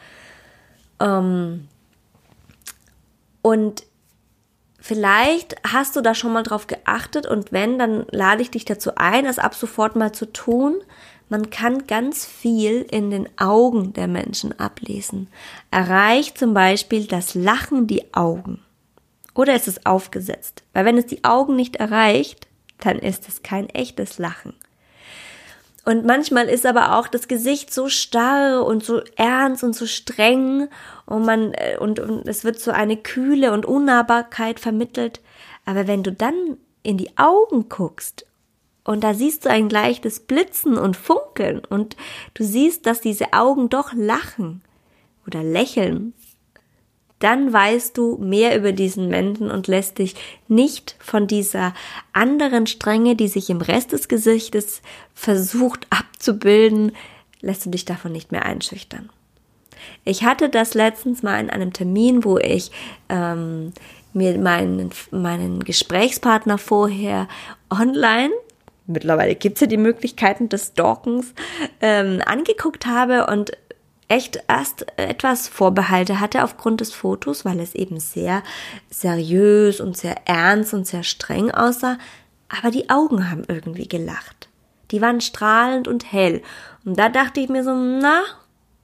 Ähm, 1.01 1.67
und 3.43 3.83
vielleicht 4.79 5.57
hast 5.67 5.97
du 5.97 6.03
da 6.03 6.15
schon 6.15 6.33
mal 6.33 6.45
drauf 6.45 6.69
geachtet 6.69 7.27
und 7.27 7.51
wenn, 7.51 7.81
dann 7.81 8.07
lade 8.13 8.43
ich 8.43 8.53
dich 8.53 8.65
dazu 8.65 8.93
ein, 8.95 9.27
es 9.27 9.41
ab 9.41 9.57
sofort 9.57 9.97
mal 9.97 10.13
zu 10.13 10.33
tun, 10.33 10.77
man 11.33 11.49
kann 11.49 11.87
ganz 11.87 12.27
viel 12.27 12.83
in 12.83 13.11
den 13.11 13.27
Augen 13.39 13.95
der 13.95 14.07
Menschen 14.07 14.61
ablesen. 14.61 15.29
Erreicht 15.71 16.37
zum 16.37 16.53
Beispiel 16.53 17.07
das 17.07 17.35
Lachen 17.35 17.87
die 17.87 18.12
Augen? 18.12 18.61
Oder 19.35 19.57
ist 19.57 19.67
es 19.67 19.87
aufgesetzt? 19.87 20.62
Weil 20.75 20.85
wenn 20.85 20.99
es 20.99 21.07
die 21.07 21.25
Augen 21.25 21.57
nicht 21.57 21.77
erreicht, 21.77 22.49
dann 22.81 22.99
ist 22.99 23.31
es 23.31 23.43
kein 23.43 23.71
echtes 23.71 24.19
Lachen. 24.19 24.53
Und 25.87 26.05
manchmal 26.05 26.51
ist 26.51 26.67
aber 26.67 26.99
auch 26.99 27.09
das 27.09 27.29
Gesicht 27.29 27.73
so 27.73 27.89
starr 27.89 28.67
und 28.67 28.85
so 28.85 29.01
ernst 29.17 29.65
und 29.65 29.75
so 29.75 29.87
streng 29.87 30.69
und 31.07 31.25
man, 31.25 31.55
äh, 31.55 31.79
und, 31.81 31.99
und 31.99 32.29
es 32.29 32.45
wird 32.45 32.61
so 32.61 32.73
eine 32.73 32.99
Kühle 32.99 33.53
und 33.53 33.65
Unnahbarkeit 33.65 34.61
vermittelt. 34.61 35.23
Aber 35.65 35.87
wenn 35.87 36.03
du 36.03 36.12
dann 36.12 36.59
in 36.83 36.99
die 36.99 37.17
Augen 37.17 37.71
guckst 37.71 38.27
und 38.85 39.05
da 39.05 39.15
siehst 39.15 39.45
du 39.45 39.51
ein 39.51 39.69
leichtes 39.69 40.21
Blitzen 40.21 40.77
und 40.77 40.97
Funkeln 40.97 41.62
und 41.65 41.97
du 42.35 42.45
siehst, 42.45 42.87
dass 42.87 43.01
diese 43.01 43.33
Augen 43.33 43.69
doch 43.69 43.93
lachen 43.95 44.62
oder 45.27 45.43
lächeln. 45.43 46.15
Dann 47.21 47.53
weißt 47.53 47.97
du 47.97 48.17
mehr 48.19 48.59
über 48.59 48.73
diesen 48.73 49.07
Menschen 49.07 49.53
und 49.53 49.69
lässt 49.69 49.99
dich 49.99 50.17
nicht 50.49 50.97
von 50.99 51.29
dieser 51.29 51.73
anderen 52.12 52.67
Strenge, 52.67 53.15
die 53.15 53.29
sich 53.29 53.49
im 53.49 53.61
Rest 53.61 53.93
des 53.93 54.09
Gesichtes 54.09 54.83
versucht 55.15 55.87
abzubilden, 55.91 56.91
lässt 57.41 57.65
du 57.65 57.71
dich 57.71 57.85
davon 57.85 58.11
nicht 58.11 58.33
mehr 58.33 58.45
einschüchtern. 58.45 59.09
Ich 60.05 60.25
hatte 60.25 60.49
das 60.49 60.75
letztens 60.75 61.23
mal 61.23 61.39
in 61.39 61.51
einem 61.51 61.73
Termin, 61.73 62.25
wo 62.25 62.39
ich 62.39 62.73
ähm, 63.09 63.73
mir 64.12 64.37
meinen, 64.39 64.91
meinen 65.12 65.62
Gesprächspartner 65.62 66.59
vorher 66.59 67.29
online 67.71 68.33
mittlerweile 68.87 69.35
gibt 69.35 69.57
es 69.57 69.62
ja 69.62 69.67
die 69.67 69.77
Möglichkeiten 69.77 70.49
des 70.49 70.69
Stalkens, 70.69 71.35
ähm, 71.81 72.21
angeguckt 72.25 72.87
habe 72.87 73.27
und 73.27 73.53
echt 74.09 74.45
erst 74.47 74.87
etwas 74.99 75.49
Vorbehalte 75.49 76.21
hatte 76.21 76.45
aufgrund 76.45 76.83
des 76.83 76.93
Fotos, 76.93 77.45
weil 77.45 77.61
es 77.61 77.75
eben 77.75 77.99
sehr 77.99 78.43
seriös 78.91 79.81
und 79.81 79.97
sehr 79.97 80.17
ernst 80.27 80.75
und 80.75 80.87
sehr 80.87 81.03
streng 81.03 81.51
aussah. 81.51 81.97
Aber 82.49 82.71
die 82.71 82.91
Augen 82.91 83.31
haben 83.31 83.45
irgendwie 83.49 83.89
gelacht. 83.89 84.51
Die 84.91 85.01
waren 85.01 85.23
strahlend 85.23 85.89
und 85.89 86.12
hell. 86.12 86.43
Und 86.85 86.99
da 86.99 87.09
dachte 87.09 87.41
ich 87.41 87.49
mir 87.49 87.65
so, 87.65 87.75
na, 87.75 88.21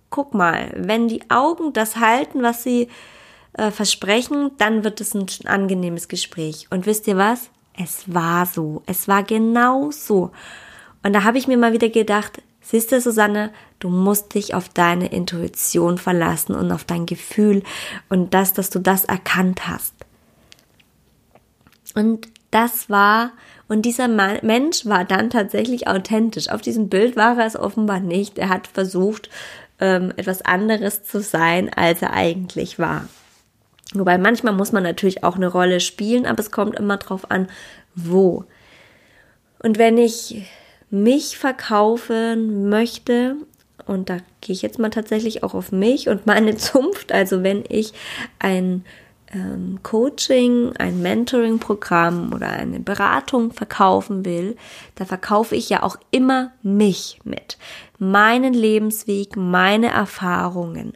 guck 0.09 0.33
mal, 0.33 0.73
wenn 0.75 1.09
die 1.09 1.31
Augen 1.31 1.75
das 1.75 1.97
halten, 1.97 2.43
was 2.43 2.63
sie 2.63 2.89
äh, 3.53 3.71
versprechen, 3.71 4.53
dann 4.57 4.85
wird 4.85 5.03
es 5.03 5.15
ein 5.15 5.27
angenehmes 5.45 6.09
Gespräch. 6.09 6.69
Und 6.71 6.87
wisst 6.87 7.07
ihr 7.07 7.19
was? 7.19 7.51
Es 7.81 8.13
war 8.13 8.45
so. 8.45 8.83
Es 8.87 9.07
war 9.07 9.23
genau 9.23 9.91
so. 9.91 10.33
Und 11.03 11.13
da 11.13 11.23
habe 11.23 11.39
ich 11.39 11.47
mir 11.47 11.57
mal 11.57 11.73
wieder 11.73 11.89
gedacht, 11.89 12.43
siehst 12.61 12.91
du, 12.91 13.01
Susanne, 13.01 13.53
du 13.79 13.89
musst 13.89 14.35
dich 14.35 14.55
auf 14.55 14.69
deine 14.69 15.13
Intuition 15.13 15.97
verlassen 15.97 16.55
und 16.55 16.73
auf 16.73 16.85
dein 16.85 17.07
Gefühl 17.07 17.63
und 18.09 18.35
das, 18.35 18.53
dass 18.53 18.71
du 18.71 18.81
das 18.81 19.05
erkannt 19.05 19.69
hast. 19.69 19.95
Und 21.95 22.29
das 22.51 22.91
war, 22.91 23.31
und 23.69 23.83
dieser 23.83 24.09
Mensch 24.09 24.87
war 24.87 25.05
dann 25.05 25.31
tatsächlich 25.31 25.87
authentisch. 25.87 26.49
Auf 26.49 26.61
diesem 26.61 26.89
Bild 26.89 27.17
war 27.17 27.39
er 27.39 27.47
es 27.47 27.57
offenbar 27.57 28.01
nicht. 28.01 28.39
Er 28.39 28.49
hat 28.49 28.67
versucht, 28.67 29.31
ähm, 29.79 30.13
etwas 30.17 30.43
anderes 30.43 31.05
zu 31.05 31.21
sein, 31.21 31.73
als 31.73 32.03
er 32.03 32.13
eigentlich 32.13 32.79
war. 32.79 33.05
Wobei 33.95 34.19
manchmal 34.19 34.53
muss 34.53 34.73
man 34.73 34.83
natürlich 34.83 35.25
auch 35.25 35.37
eine 35.37 35.49
Rolle 35.49 35.81
spielen, 35.81 36.27
aber 36.27 36.41
es 36.41 36.51
kommt 36.51 36.79
immer 36.79 36.99
drauf 36.99 37.31
an, 37.31 37.49
wo. 37.95 38.45
Und 39.61 39.79
wenn 39.79 39.97
ich 39.97 40.43
mich 40.91 41.39
verkaufen 41.39 42.69
möchte, 42.69 43.37
und 43.87 44.11
da 44.11 44.19
gehe 44.41 44.55
ich 44.55 44.63
jetzt 44.63 44.79
mal 44.79 44.91
tatsächlich 44.91 45.43
auch 45.43 45.55
auf 45.55 45.73
mich 45.73 46.09
und 46.09 46.27
meine 46.27 46.57
Zunft, 46.59 47.13
also 47.13 47.43
wenn 47.43 47.65
ich 47.69 47.93
ein 48.39 48.85
ähm, 49.33 49.81
Coaching, 49.83 50.75
ein 50.79 51.01
Mentoring-Programm 51.01 52.33
oder 52.35 52.49
eine 52.49 52.81
Beratung 52.81 53.53
verkaufen 53.53 54.25
will, 54.25 54.57
da 54.95 55.05
verkaufe 55.07 55.57
ich 55.57 55.69
ja 55.71 55.83
auch 55.83 55.97
immer 56.11 56.53
mich 56.63 57.21
mit. 57.25 57.59
Meinen 57.99 58.55
Lebensweg, 58.55 59.37
meine 59.37 59.89
Erfahrungen. 59.89 60.93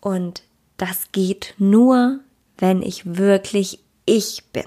Und 0.00 0.42
das 0.76 1.12
geht 1.12 1.54
nur, 1.58 2.20
wenn 2.58 2.82
ich 2.82 3.16
wirklich 3.16 3.80
ich 4.04 4.44
bin 4.52 4.64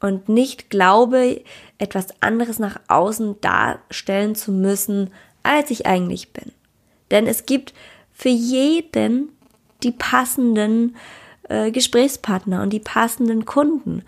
und 0.00 0.28
nicht 0.28 0.70
glaube, 0.70 1.42
etwas 1.78 2.08
anderes 2.20 2.58
nach 2.58 2.80
außen 2.88 3.40
darstellen 3.40 4.34
zu 4.34 4.52
müssen, 4.52 5.10
als 5.42 5.70
ich 5.70 5.86
eigentlich 5.86 6.32
bin. 6.32 6.52
Denn 7.10 7.26
es 7.26 7.46
gibt 7.46 7.74
für 8.12 8.28
jeden 8.28 9.30
die 9.82 9.92
passenden 9.92 10.96
äh, 11.48 11.70
Gesprächspartner 11.70 12.62
und 12.62 12.72
die 12.72 12.80
passenden 12.80 13.44
Kunden. 13.44 14.02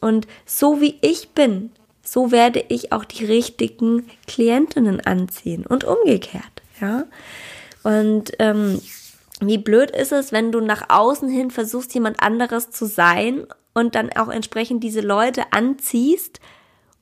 Und 0.00 0.26
so 0.44 0.80
wie 0.80 0.98
ich 1.00 1.30
bin, 1.30 1.70
so 2.02 2.30
werde 2.30 2.64
ich 2.68 2.92
auch 2.92 3.04
die 3.04 3.24
richtigen 3.24 4.06
Klientinnen 4.26 5.00
anziehen 5.00 5.64
und 5.66 5.84
umgekehrt. 5.84 6.62
Ja. 6.80 7.04
Und 7.82 8.32
ähm, 8.38 8.80
wie 9.40 9.58
blöd 9.58 9.90
ist 9.90 10.12
es, 10.12 10.32
wenn 10.32 10.52
du 10.52 10.60
nach 10.60 10.88
außen 10.88 11.28
hin 11.28 11.50
versuchst, 11.50 11.92
jemand 11.94 12.22
anderes 12.22 12.70
zu 12.70 12.86
sein 12.86 13.46
und 13.74 13.94
dann 13.94 14.10
auch 14.12 14.28
entsprechend 14.28 14.84
diese 14.84 15.00
Leute 15.00 15.52
anziehst 15.52 16.40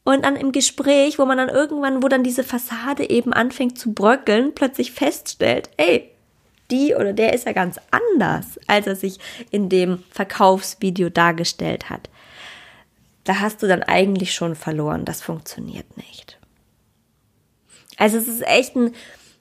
und 0.05 0.25
dann 0.25 0.37
im 0.37 0.53
Gespräch, 0.53 1.19
wo 1.19 1.27
man 1.27 1.39
dann 1.39 1.49
irgendwann, 1.49 2.03
wo 2.03 2.09
dann 2.09 2.25
diese 2.25 2.43
Fassade 2.43 3.09
eben 3.11 3.33
anfängt 3.33 3.79
zu 3.79 3.93
bröckeln, 3.93 4.55
plötzlich 4.55 4.93
feststellt, 4.93 5.71
ey, 5.77 6.11
die 6.71 6.95
oder 6.95 7.13
der 7.13 7.35
ist 7.35 7.47
ja 7.47 7.53
ganz 7.53 7.79
anders, 7.91 8.59
als 8.67 8.87
er 8.87 8.97
sich 8.97 9.19
in 9.51 9.69
dem 9.69 10.03
Verkaufsvideo 10.11 11.11
dargestellt 11.11 11.91
hat. 11.91 12.09
Da 13.25 13.41
hast 13.41 13.63
du 13.63 13.69
dann 13.69 13.83
eigentlich 13.83 14.35
schon 14.35 14.57
verloren. 14.57 15.05
Das 15.05 15.23
funktioniert 15.23 15.97
nicht. 15.97 16.39
Also 17.99 18.17
es 18.17 18.27
ist 18.27 18.43
echt 18.43 18.75
ein 18.75 18.95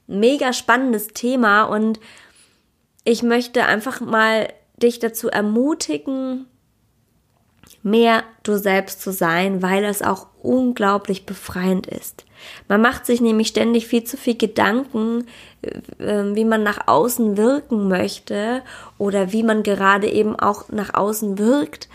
mega 0.07 0.53
spannendes 0.53 1.07
Thema 1.07 1.63
und 1.63 1.99
ich 3.03 3.23
möchte 3.23 3.65
einfach 3.65 4.01
mal 4.01 4.51
dich 4.77 4.99
dazu 4.99 5.29
ermutigen, 5.29 6.45
mehr 7.83 8.23
du 8.43 8.57
selbst 8.57 9.01
zu 9.01 9.11
sein, 9.11 9.61
weil 9.61 9.83
es 9.85 10.01
auch 10.01 10.27
unglaublich 10.41 11.25
befreiend 11.25 11.87
ist. 11.87 12.25
Man 12.67 12.81
macht 12.81 13.05
sich 13.05 13.21
nämlich 13.21 13.49
ständig 13.49 13.87
viel 13.87 14.03
zu 14.03 14.17
viel 14.17 14.35
Gedanken, 14.35 15.25
äh, 15.61 16.35
wie 16.35 16.45
man 16.45 16.63
nach 16.63 16.87
außen 16.87 17.37
wirken 17.37 17.87
möchte 17.87 18.63
oder 18.97 19.31
wie 19.31 19.43
man 19.43 19.63
gerade 19.63 20.09
eben 20.09 20.35
auch 20.35 20.69
nach 20.69 20.93
außen 20.93 21.37
wirkt 21.37 21.87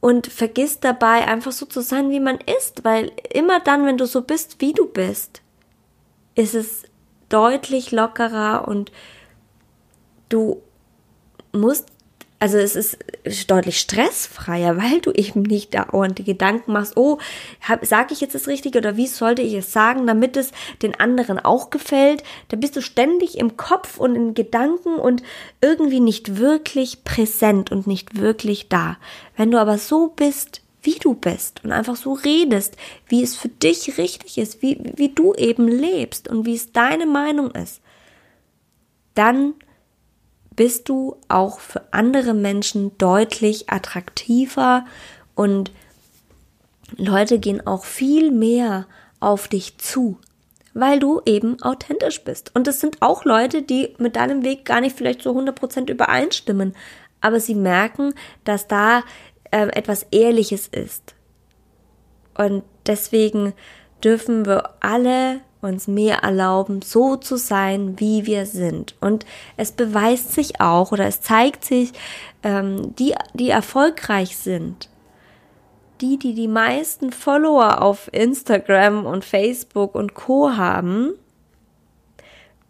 und 0.00 0.26
vergisst 0.26 0.84
dabei 0.84 1.26
einfach 1.26 1.52
so 1.52 1.66
zu 1.66 1.82
sein, 1.82 2.10
wie 2.10 2.20
man 2.20 2.38
ist, 2.58 2.84
weil 2.84 3.12
immer 3.32 3.60
dann, 3.60 3.84
wenn 3.84 3.98
du 3.98 4.06
so 4.06 4.22
bist, 4.22 4.56
wie 4.60 4.72
du 4.72 4.86
bist, 4.86 5.42
ist 6.34 6.54
es 6.54 6.84
deutlich 7.28 7.92
lockerer 7.92 8.66
und 8.66 8.90
du 10.30 10.62
musst 11.52 11.86
also 12.40 12.56
es 12.56 12.74
ist 12.74 12.96
deutlich 13.50 13.78
stressfreier, 13.78 14.78
weil 14.78 15.02
du 15.02 15.12
eben 15.12 15.42
nicht 15.42 15.74
dauernd 15.74 16.18
die 16.18 16.24
Gedanken 16.24 16.72
machst, 16.72 16.96
oh, 16.96 17.18
sage 17.82 18.14
ich 18.14 18.22
jetzt 18.22 18.34
das 18.34 18.48
Richtige 18.48 18.78
oder 18.78 18.96
wie 18.96 19.08
sollte 19.08 19.42
ich 19.42 19.52
es 19.52 19.74
sagen, 19.74 20.06
damit 20.06 20.38
es 20.38 20.50
den 20.80 20.98
anderen 20.98 21.38
auch 21.38 21.68
gefällt. 21.68 22.24
Da 22.48 22.56
bist 22.56 22.76
du 22.76 22.80
ständig 22.80 23.36
im 23.36 23.58
Kopf 23.58 23.98
und 23.98 24.16
in 24.16 24.32
Gedanken 24.32 24.94
und 24.94 25.22
irgendwie 25.60 26.00
nicht 26.00 26.38
wirklich 26.38 27.04
präsent 27.04 27.70
und 27.70 27.86
nicht 27.86 28.18
wirklich 28.18 28.70
da. 28.70 28.96
Wenn 29.36 29.50
du 29.50 29.60
aber 29.60 29.76
so 29.76 30.08
bist, 30.08 30.62
wie 30.80 30.98
du 30.98 31.12
bist 31.12 31.62
und 31.62 31.72
einfach 31.72 31.96
so 31.96 32.14
redest, 32.14 32.74
wie 33.06 33.22
es 33.22 33.36
für 33.36 33.50
dich 33.50 33.98
richtig 33.98 34.38
ist, 34.38 34.62
wie, 34.62 34.80
wie 34.96 35.10
du 35.10 35.34
eben 35.34 35.68
lebst 35.68 36.26
und 36.28 36.46
wie 36.46 36.54
es 36.54 36.72
deine 36.72 37.04
Meinung 37.04 37.50
ist, 37.50 37.82
dann 39.14 39.52
bist 40.56 40.88
du 40.88 41.16
auch 41.28 41.60
für 41.60 41.82
andere 41.92 42.34
Menschen 42.34 42.96
deutlich 42.98 43.70
attraktiver 43.70 44.84
und 45.34 45.70
Leute 46.96 47.38
gehen 47.38 47.66
auch 47.66 47.84
viel 47.84 48.30
mehr 48.30 48.86
auf 49.20 49.48
dich 49.48 49.78
zu, 49.78 50.18
weil 50.74 50.98
du 50.98 51.20
eben 51.24 51.62
authentisch 51.62 52.24
bist. 52.24 52.54
Und 52.54 52.66
es 52.66 52.80
sind 52.80 53.00
auch 53.00 53.24
Leute, 53.24 53.62
die 53.62 53.94
mit 53.98 54.16
deinem 54.16 54.42
Weg 54.42 54.64
gar 54.64 54.80
nicht 54.80 54.96
vielleicht 54.96 55.22
so 55.22 55.36
100% 55.36 55.90
übereinstimmen, 55.90 56.74
aber 57.20 57.38
sie 57.38 57.54
merken, 57.54 58.14
dass 58.44 58.66
da 58.66 59.02
äh, 59.50 59.68
etwas 59.68 60.06
Ehrliches 60.10 60.68
ist. 60.68 61.14
Und 62.36 62.64
deswegen 62.86 63.52
dürfen 64.02 64.46
wir 64.46 64.70
alle 64.80 65.40
uns 65.60 65.88
mehr 65.88 66.18
erlauben, 66.18 66.82
so 66.82 67.16
zu 67.16 67.36
sein, 67.36 67.98
wie 67.98 68.26
wir 68.26 68.46
sind. 68.46 68.94
Und 69.00 69.26
es 69.56 69.72
beweist 69.72 70.32
sich 70.32 70.60
auch 70.60 70.92
oder 70.92 71.06
es 71.06 71.20
zeigt 71.20 71.64
sich, 71.64 71.92
ähm, 72.42 72.94
die, 72.96 73.14
die 73.34 73.50
erfolgreich 73.50 74.36
sind, 74.36 74.88
die, 76.00 76.18
die 76.18 76.34
die 76.34 76.48
meisten 76.48 77.12
Follower 77.12 77.82
auf 77.82 78.08
Instagram 78.12 79.04
und 79.04 79.24
Facebook 79.24 79.94
und 79.94 80.14
Co 80.14 80.56
haben, 80.56 81.12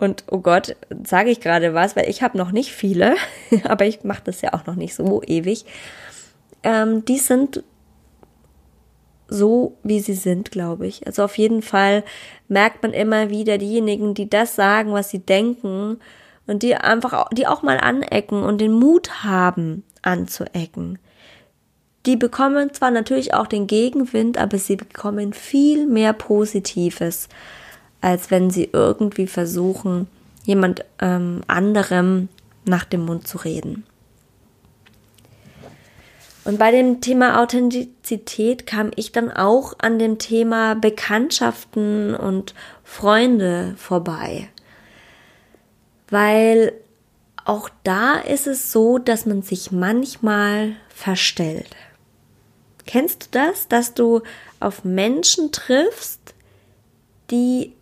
und 0.01 0.25
oh 0.31 0.39
Gott, 0.39 0.77
sage 1.05 1.31
ich 1.31 1.41
gerade 1.41 1.75
was, 1.75 1.95
weil 1.95 2.09
ich 2.09 2.23
habe 2.23 2.39
noch 2.39 2.53
nicht 2.53 2.73
viele, 2.73 3.17
aber 3.65 3.85
ich 3.85 4.03
mache 4.03 4.23
das 4.25 4.41
ja 4.41 4.55
auch 4.55 4.67
noch 4.67 4.75
nicht 4.75 4.95
so 4.95 5.23
ewig. 5.27 5.67
Ähm, 6.63 7.05
die 7.05 7.19
sind 7.19 7.63
so, 9.31 9.79
wie 9.83 10.01
sie 10.01 10.15
sind, 10.15 10.51
glaube 10.51 10.87
ich. 10.87 11.07
Also 11.07 11.25
auf 11.25 11.39
jeden 11.39 11.63
Fall 11.63 12.05
merkt 12.49 12.83
man 12.83 12.93
immer 12.93 13.31
wieder 13.31 13.59
diejenigen, 13.59 14.15
die 14.15 14.29
das 14.29 14.57
sagen, 14.57 14.93
was 14.93 15.11
sie 15.11 15.21
denken 15.21 15.99
und 16.47 16.63
die 16.63 16.75
einfach, 16.75 17.29
die 17.31 17.47
auch 17.47 17.63
mal 17.63 17.79
anecken 17.79 18.43
und 18.43 18.61
den 18.61 18.73
Mut 18.73 19.25
haben, 19.25 19.85
anzuecken. 20.03 20.99
Die 22.07 22.17
bekommen 22.17 22.73
zwar 22.73 22.91
natürlich 22.91 23.35
auch 23.35 23.47
den 23.47 23.67
Gegenwind, 23.67 24.39
aber 24.39 24.59
sie 24.59 24.77
bekommen 24.77 25.33
viel 25.33 25.87
mehr 25.87 26.13
Positives, 26.13 27.29
als 28.01 28.31
wenn 28.31 28.51
sie 28.51 28.71
irgendwie 28.73 29.27
versuchen, 29.27 30.09
jemand 30.45 30.85
ähm, 31.01 31.43
anderem 31.47 32.29
nach 32.65 32.85
dem 32.85 33.05
Mund 33.05 33.29
zu 33.29 33.39
reden. 33.39 33.85
Und 36.45 36.59
bei 36.59 36.71
dem 36.71 37.01
Thema 37.01 37.41
Authentizität 37.43 38.67
kam 38.67 38.91
ich 38.97 39.13
dann 39.13 39.31
auch 39.31 39.75
an 39.79 39.99
dem 39.99 40.19
Thema 40.19 40.75
Bekanntschaften 40.75 42.15
und 42.15 42.55
Freunde 42.83 43.75
vorbei. 43.77 44.49
Weil 46.09 46.73
auch 47.45 47.69
da 47.85 48.15
ist 48.17 48.47
es 48.47 48.73
so, 48.73 48.99
dass 48.99 49.27
man 49.27 49.43
sich 49.43 49.71
manchmal 49.71 50.77
verstellt. 50.89 51.77
Kennst 52.87 53.25
du 53.25 53.29
das, 53.33 53.69
dass 53.69 53.95
du 53.95 54.23
auf 54.61 54.85
Menschen 54.85 55.53
triffst, 55.53 56.35
die 57.31 57.75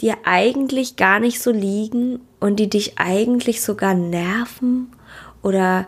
dir 0.00 0.16
eigentlich 0.24 0.96
gar 0.96 1.20
nicht 1.20 1.40
so 1.40 1.50
liegen 1.50 2.20
und 2.40 2.56
die 2.56 2.68
dich 2.68 2.98
eigentlich 2.98 3.62
sogar 3.62 3.94
nerven 3.94 4.92
oder 5.42 5.86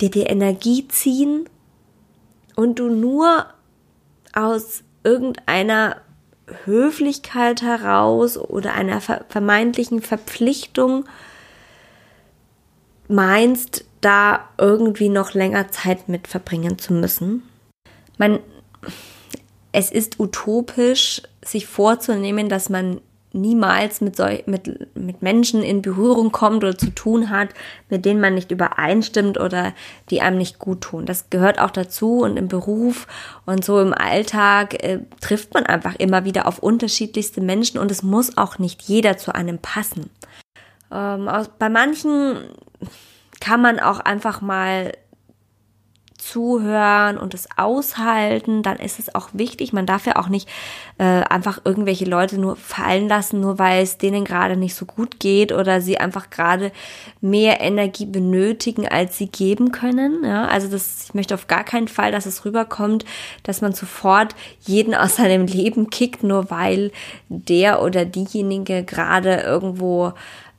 dir 0.00 0.10
die 0.10 0.22
Energie 0.22 0.86
ziehen 0.88 1.48
und 2.56 2.78
du 2.78 2.88
nur 2.88 3.46
aus 4.32 4.82
irgendeiner 5.02 5.96
Höflichkeit 6.64 7.62
heraus 7.62 8.36
oder 8.36 8.74
einer 8.74 9.00
vermeintlichen 9.00 10.02
Verpflichtung 10.02 11.06
meinst, 13.08 13.84
da 14.00 14.48
irgendwie 14.58 15.08
noch 15.08 15.32
länger 15.32 15.70
Zeit 15.70 16.08
mit 16.08 16.28
verbringen 16.28 16.78
zu 16.78 16.92
müssen. 16.92 17.42
Man, 18.18 18.40
es 19.72 19.90
ist 19.90 20.20
utopisch, 20.20 21.22
sich 21.42 21.66
vorzunehmen, 21.66 22.48
dass 22.48 22.68
man 22.68 23.00
niemals 23.34 24.00
mit, 24.00 24.16
solch, 24.16 24.46
mit, 24.46 24.94
mit 24.96 25.22
Menschen 25.22 25.62
in 25.62 25.82
Berührung 25.82 26.32
kommt 26.32 26.64
oder 26.64 26.78
zu 26.78 26.90
tun 26.90 27.30
hat, 27.30 27.48
mit 27.90 28.04
denen 28.04 28.20
man 28.20 28.34
nicht 28.34 28.50
übereinstimmt 28.50 29.38
oder 29.38 29.74
die 30.10 30.20
einem 30.20 30.38
nicht 30.38 30.58
gut 30.58 30.80
tun. 30.80 31.04
Das 31.04 31.30
gehört 31.30 31.58
auch 31.58 31.70
dazu 31.70 32.20
und 32.20 32.36
im 32.36 32.48
Beruf 32.48 33.06
und 33.44 33.64
so 33.64 33.80
im 33.80 33.92
Alltag 33.92 34.82
äh, 34.82 35.00
trifft 35.20 35.52
man 35.54 35.66
einfach 35.66 35.96
immer 35.96 36.24
wieder 36.24 36.46
auf 36.46 36.60
unterschiedlichste 36.60 37.40
Menschen 37.40 37.78
und 37.78 37.90
es 37.90 38.02
muss 38.02 38.36
auch 38.38 38.58
nicht 38.58 38.82
jeder 38.82 39.16
zu 39.16 39.34
einem 39.34 39.58
passen. 39.58 40.10
Ähm, 40.92 41.28
aus, 41.28 41.50
bei 41.58 41.68
manchen 41.68 42.36
kann 43.40 43.60
man 43.60 43.80
auch 43.80 44.00
einfach 44.00 44.40
mal 44.40 44.92
zuhören 46.24 47.18
und 47.18 47.34
es 47.34 47.48
aushalten, 47.56 48.62
dann 48.62 48.78
ist 48.78 48.98
es 48.98 49.14
auch 49.14 49.28
wichtig. 49.32 49.72
Man 49.72 49.86
darf 49.86 50.06
ja 50.06 50.16
auch 50.16 50.28
nicht 50.28 50.48
äh, 50.98 51.04
einfach 51.04 51.60
irgendwelche 51.64 52.06
Leute 52.06 52.38
nur 52.38 52.56
fallen 52.56 53.08
lassen, 53.08 53.40
nur 53.40 53.58
weil 53.58 53.82
es 53.82 53.98
denen 53.98 54.24
gerade 54.24 54.56
nicht 54.56 54.74
so 54.74 54.86
gut 54.86 55.20
geht 55.20 55.52
oder 55.52 55.80
sie 55.80 55.98
einfach 55.98 56.30
gerade 56.30 56.72
mehr 57.20 57.60
Energie 57.60 58.06
benötigen, 58.06 58.88
als 58.88 59.18
sie 59.18 59.26
geben 59.26 59.70
können. 59.70 60.24
Ja, 60.24 60.46
also 60.46 60.68
das, 60.68 61.04
ich 61.04 61.14
möchte 61.14 61.34
auf 61.34 61.46
gar 61.46 61.64
keinen 61.64 61.88
Fall, 61.88 62.10
dass 62.10 62.26
es 62.26 62.44
rüberkommt, 62.44 63.04
dass 63.42 63.60
man 63.60 63.72
sofort 63.72 64.34
jeden 64.60 64.94
aus 64.94 65.16
seinem 65.24 65.46
Leben 65.46 65.90
kickt, 65.90 66.22
nur 66.22 66.50
weil 66.50 66.90
der 67.28 67.82
oder 67.82 68.04
diejenige 68.04 68.82
gerade 68.82 69.40
irgendwo 69.40 70.12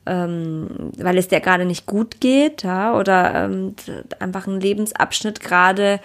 ähm, 0.05 0.91
weil 0.97 1.17
es 1.17 1.27
der 1.27 1.41
gerade 1.41 1.65
nicht 1.65 1.85
gut 1.85 2.19
geht, 2.21 2.63
ja, 2.63 2.97
oder 2.97 3.45
ähm, 3.45 3.75
einfach 4.19 4.47
einen 4.47 4.59
Lebensabschnitt 4.59 5.39
gerade 5.39 5.99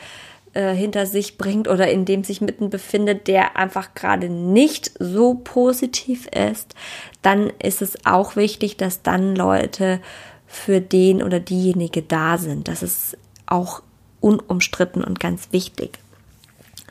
äh, 0.52 0.74
hinter 0.74 1.06
sich 1.06 1.38
bringt 1.38 1.68
oder 1.68 1.88
in 1.90 2.04
dem 2.04 2.24
sich 2.24 2.40
mitten 2.40 2.70
befindet, 2.70 3.28
der 3.28 3.56
einfach 3.56 3.94
gerade 3.94 4.28
nicht 4.28 4.92
so 4.98 5.34
positiv 5.34 6.26
ist, 6.28 6.74
dann 7.22 7.52
ist 7.62 7.82
es 7.82 8.04
auch 8.04 8.36
wichtig, 8.36 8.76
dass 8.76 9.02
dann 9.02 9.36
Leute 9.36 10.00
für 10.46 10.80
den 10.80 11.22
oder 11.22 11.38
diejenige 11.38 12.02
da 12.02 12.36
sind. 12.36 12.66
Das 12.66 12.82
ist 12.82 13.16
auch 13.46 13.82
unumstritten 14.20 15.04
und 15.04 15.20
ganz 15.20 15.52
wichtig. 15.52 15.98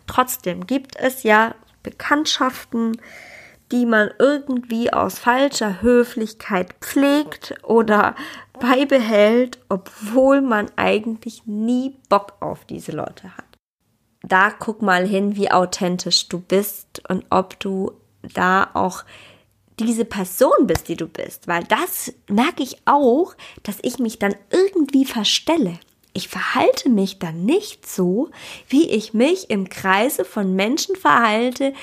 Trotzdem 0.07 0.65
gibt 0.65 0.95
es 0.95 1.23
ja 1.23 1.53
Bekanntschaften, 1.83 2.97
die 3.71 3.85
man 3.85 4.09
irgendwie 4.19 4.91
aus 4.91 5.19
falscher 5.19 5.81
Höflichkeit 5.81 6.73
pflegt 6.81 7.55
oder 7.63 8.15
beibehält, 8.59 9.59
obwohl 9.69 10.41
man 10.41 10.69
eigentlich 10.75 11.43
nie 11.45 11.95
Bock 12.09 12.33
auf 12.39 12.65
diese 12.65 12.91
Leute 12.91 13.35
hat. 13.37 13.45
Da 14.21 14.51
guck 14.51 14.81
mal 14.81 15.07
hin, 15.07 15.35
wie 15.35 15.51
authentisch 15.51 16.27
du 16.27 16.39
bist 16.39 17.01
und 17.09 17.25
ob 17.29 17.59
du 17.59 17.93
da 18.21 18.69
auch 18.73 19.03
diese 19.79 20.03
Person 20.03 20.67
bist, 20.67 20.89
die 20.89 20.97
du 20.97 21.07
bist, 21.07 21.47
weil 21.47 21.63
das 21.63 22.13
merke 22.27 22.63
ich 22.63 22.81
auch, 22.85 23.33
dass 23.63 23.77
ich 23.81 23.97
mich 23.97 24.19
dann 24.19 24.35
irgendwie 24.51 25.05
verstelle. 25.05 25.79
Ich 26.11 26.27
verhalte 26.27 26.89
mich 26.89 27.19
dann 27.19 27.45
nicht 27.45 27.87
so, 27.87 28.29
wie 28.67 28.89
ich 28.89 29.13
mich 29.13 29.49
im 29.49 29.69
Kreise 29.69 30.25
von 30.25 30.53
Menschen 30.53 30.97
verhalte, 30.97 31.73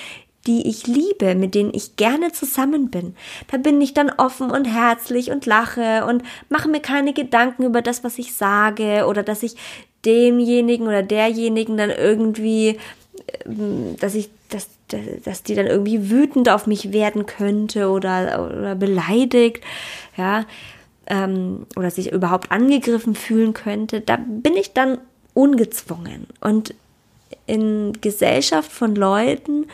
die 0.47 0.69
ich 0.69 0.87
liebe, 0.87 1.35
mit 1.35 1.55
denen 1.55 1.75
ich 1.75 1.97
gerne 1.97 2.33
zusammen 2.33 2.91
bin. 2.91 3.15
Da 3.51 3.57
bin 3.57 3.81
ich 3.81 3.95
dann 3.95 4.11
offen 4.11 4.51
und 4.51 4.65
herzlich 4.65 5.31
und 5.31 5.47
lache 5.47 6.05
und 6.07 6.23
mache 6.49 6.69
mir 6.69 6.81
keine 6.81 7.13
Gedanken 7.13 7.65
über 7.65 7.83
das, 7.83 8.05
was 8.05 8.19
ich 8.19 8.35
sage 8.35 9.07
oder 9.07 9.23
dass 9.23 9.43
ich 9.43 9.57
demjenigen 10.05 10.87
oder 10.87 11.03
derjenigen 11.03 11.77
dann 11.77 11.91
irgendwie, 11.91 12.79
ähm, 13.45 13.97
dass 14.01 14.15
ich, 14.15 14.31
dass, 14.49 14.69
dass 15.25 15.43
die 15.43 15.55
dann 15.55 15.67
irgendwie 15.67 16.11
wütend 16.11 16.49
auf 16.49 16.67
mich 16.67 16.93
werden 16.93 17.27
könnte 17.27 17.91
oder, 17.91 18.47
oder 18.47 18.75
beleidigt, 18.77 19.63
ja, 20.17 20.45
ähm, 21.09 21.67
oder 21.77 21.91
sich 21.91 22.13
überhaupt 22.13 22.53
angegriffen 22.53 23.15
fühlen 23.15 23.53
könnte. 23.53 24.01
Da 24.01 24.17
bin 24.17 24.55
ich 24.55 24.73
dann 24.73 24.99
ungezwungen 25.35 26.27
und 26.41 26.75
in 27.47 27.93
Gesellschaft 28.01 28.71
von 28.71 28.95
Leuten, 28.95 29.67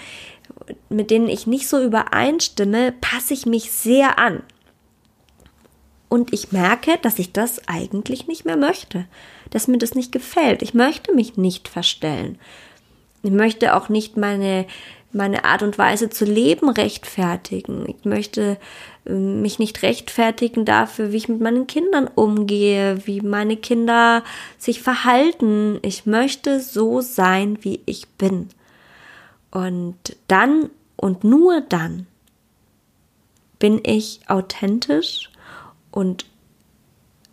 mit 0.88 1.10
denen 1.10 1.28
ich 1.28 1.46
nicht 1.46 1.68
so 1.68 1.82
übereinstimme, 1.82 2.92
passe 3.00 3.34
ich 3.34 3.46
mich 3.46 3.72
sehr 3.72 4.18
an. 4.18 4.42
Und 6.08 6.32
ich 6.32 6.52
merke, 6.52 6.98
dass 7.00 7.18
ich 7.18 7.32
das 7.32 7.66
eigentlich 7.66 8.26
nicht 8.26 8.44
mehr 8.44 8.58
möchte, 8.58 9.06
dass 9.48 9.66
mir 9.66 9.78
das 9.78 9.94
nicht 9.94 10.12
gefällt. 10.12 10.60
Ich 10.60 10.74
möchte 10.74 11.14
mich 11.14 11.38
nicht 11.38 11.68
verstellen. 11.68 12.38
Ich 13.22 13.30
möchte 13.30 13.74
auch 13.74 13.88
nicht 13.88 14.18
meine, 14.18 14.66
meine 15.12 15.44
Art 15.46 15.62
und 15.62 15.78
Weise 15.78 16.10
zu 16.10 16.26
leben 16.26 16.68
rechtfertigen. 16.68 17.86
Ich 17.88 18.04
möchte 18.04 18.58
ähm, 19.06 19.40
mich 19.40 19.58
nicht 19.58 19.82
rechtfertigen 19.82 20.66
dafür, 20.66 21.12
wie 21.12 21.16
ich 21.16 21.28
mit 21.28 21.40
meinen 21.40 21.66
Kindern 21.66 22.10
umgehe, 22.14 23.06
wie 23.06 23.22
meine 23.22 23.56
Kinder 23.56 24.22
sich 24.58 24.82
verhalten. 24.82 25.78
Ich 25.80 26.04
möchte 26.04 26.60
so 26.60 27.00
sein, 27.00 27.58
wie 27.62 27.80
ich 27.86 28.08
bin. 28.18 28.48
Und 29.52 30.16
dann 30.26 30.70
und 30.96 31.22
nur 31.22 31.60
dann 31.60 32.06
bin 33.58 33.80
ich 33.84 34.20
authentisch 34.28 35.30
und 35.92 36.26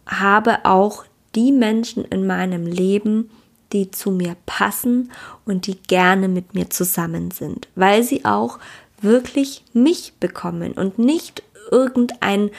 habe 0.05 0.65
auch 0.65 1.05
die 1.35 1.51
Menschen 1.51 2.05
in 2.05 2.27
meinem 2.27 2.65
Leben, 2.65 3.31
die 3.73 3.91
zu 3.91 4.11
mir 4.11 4.35
passen 4.45 5.11
und 5.45 5.67
die 5.67 5.79
gerne 5.79 6.27
mit 6.27 6.53
mir 6.53 6.69
zusammen 6.69 7.31
sind, 7.31 7.67
weil 7.75 8.03
sie 8.03 8.25
auch 8.25 8.59
wirklich 9.01 9.63
mich 9.73 10.13
bekommen 10.19 10.73
und 10.73 10.99
nicht 10.99 11.43
irgendein 11.71 12.51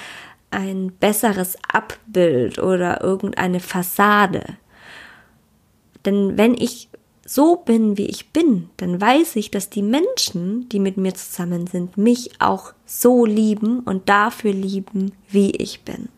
ein 0.53 0.92
besseres 0.99 1.57
Abbild 1.73 2.59
oder 2.59 3.03
irgendeine 3.03 3.61
Fassade. 3.61 4.57
Denn 6.05 6.37
wenn 6.37 6.55
ich 6.55 6.88
so 7.33 7.55
bin, 7.55 7.97
wie 7.97 8.07
ich 8.07 8.31
bin, 8.31 8.71
dann 8.79 9.01
weiß 9.01 9.37
ich, 9.37 9.53
dass 9.53 9.71
die 9.71 9.85
Menschen, 9.85 10.69
die 10.69 10.81
mit 10.81 10.97
mir 10.97 11.14
zusammen 11.14 11.69
sind, 11.69 11.97
mich 11.97 12.33
auch 12.40 12.73
so 12.87 13.25
lieben 13.25 13.79
und 13.81 14.09
dafür 14.09 14.53
lieben, 14.53 15.12
wie 15.29 15.53
ich 15.53 15.83
bin. 15.83 16.09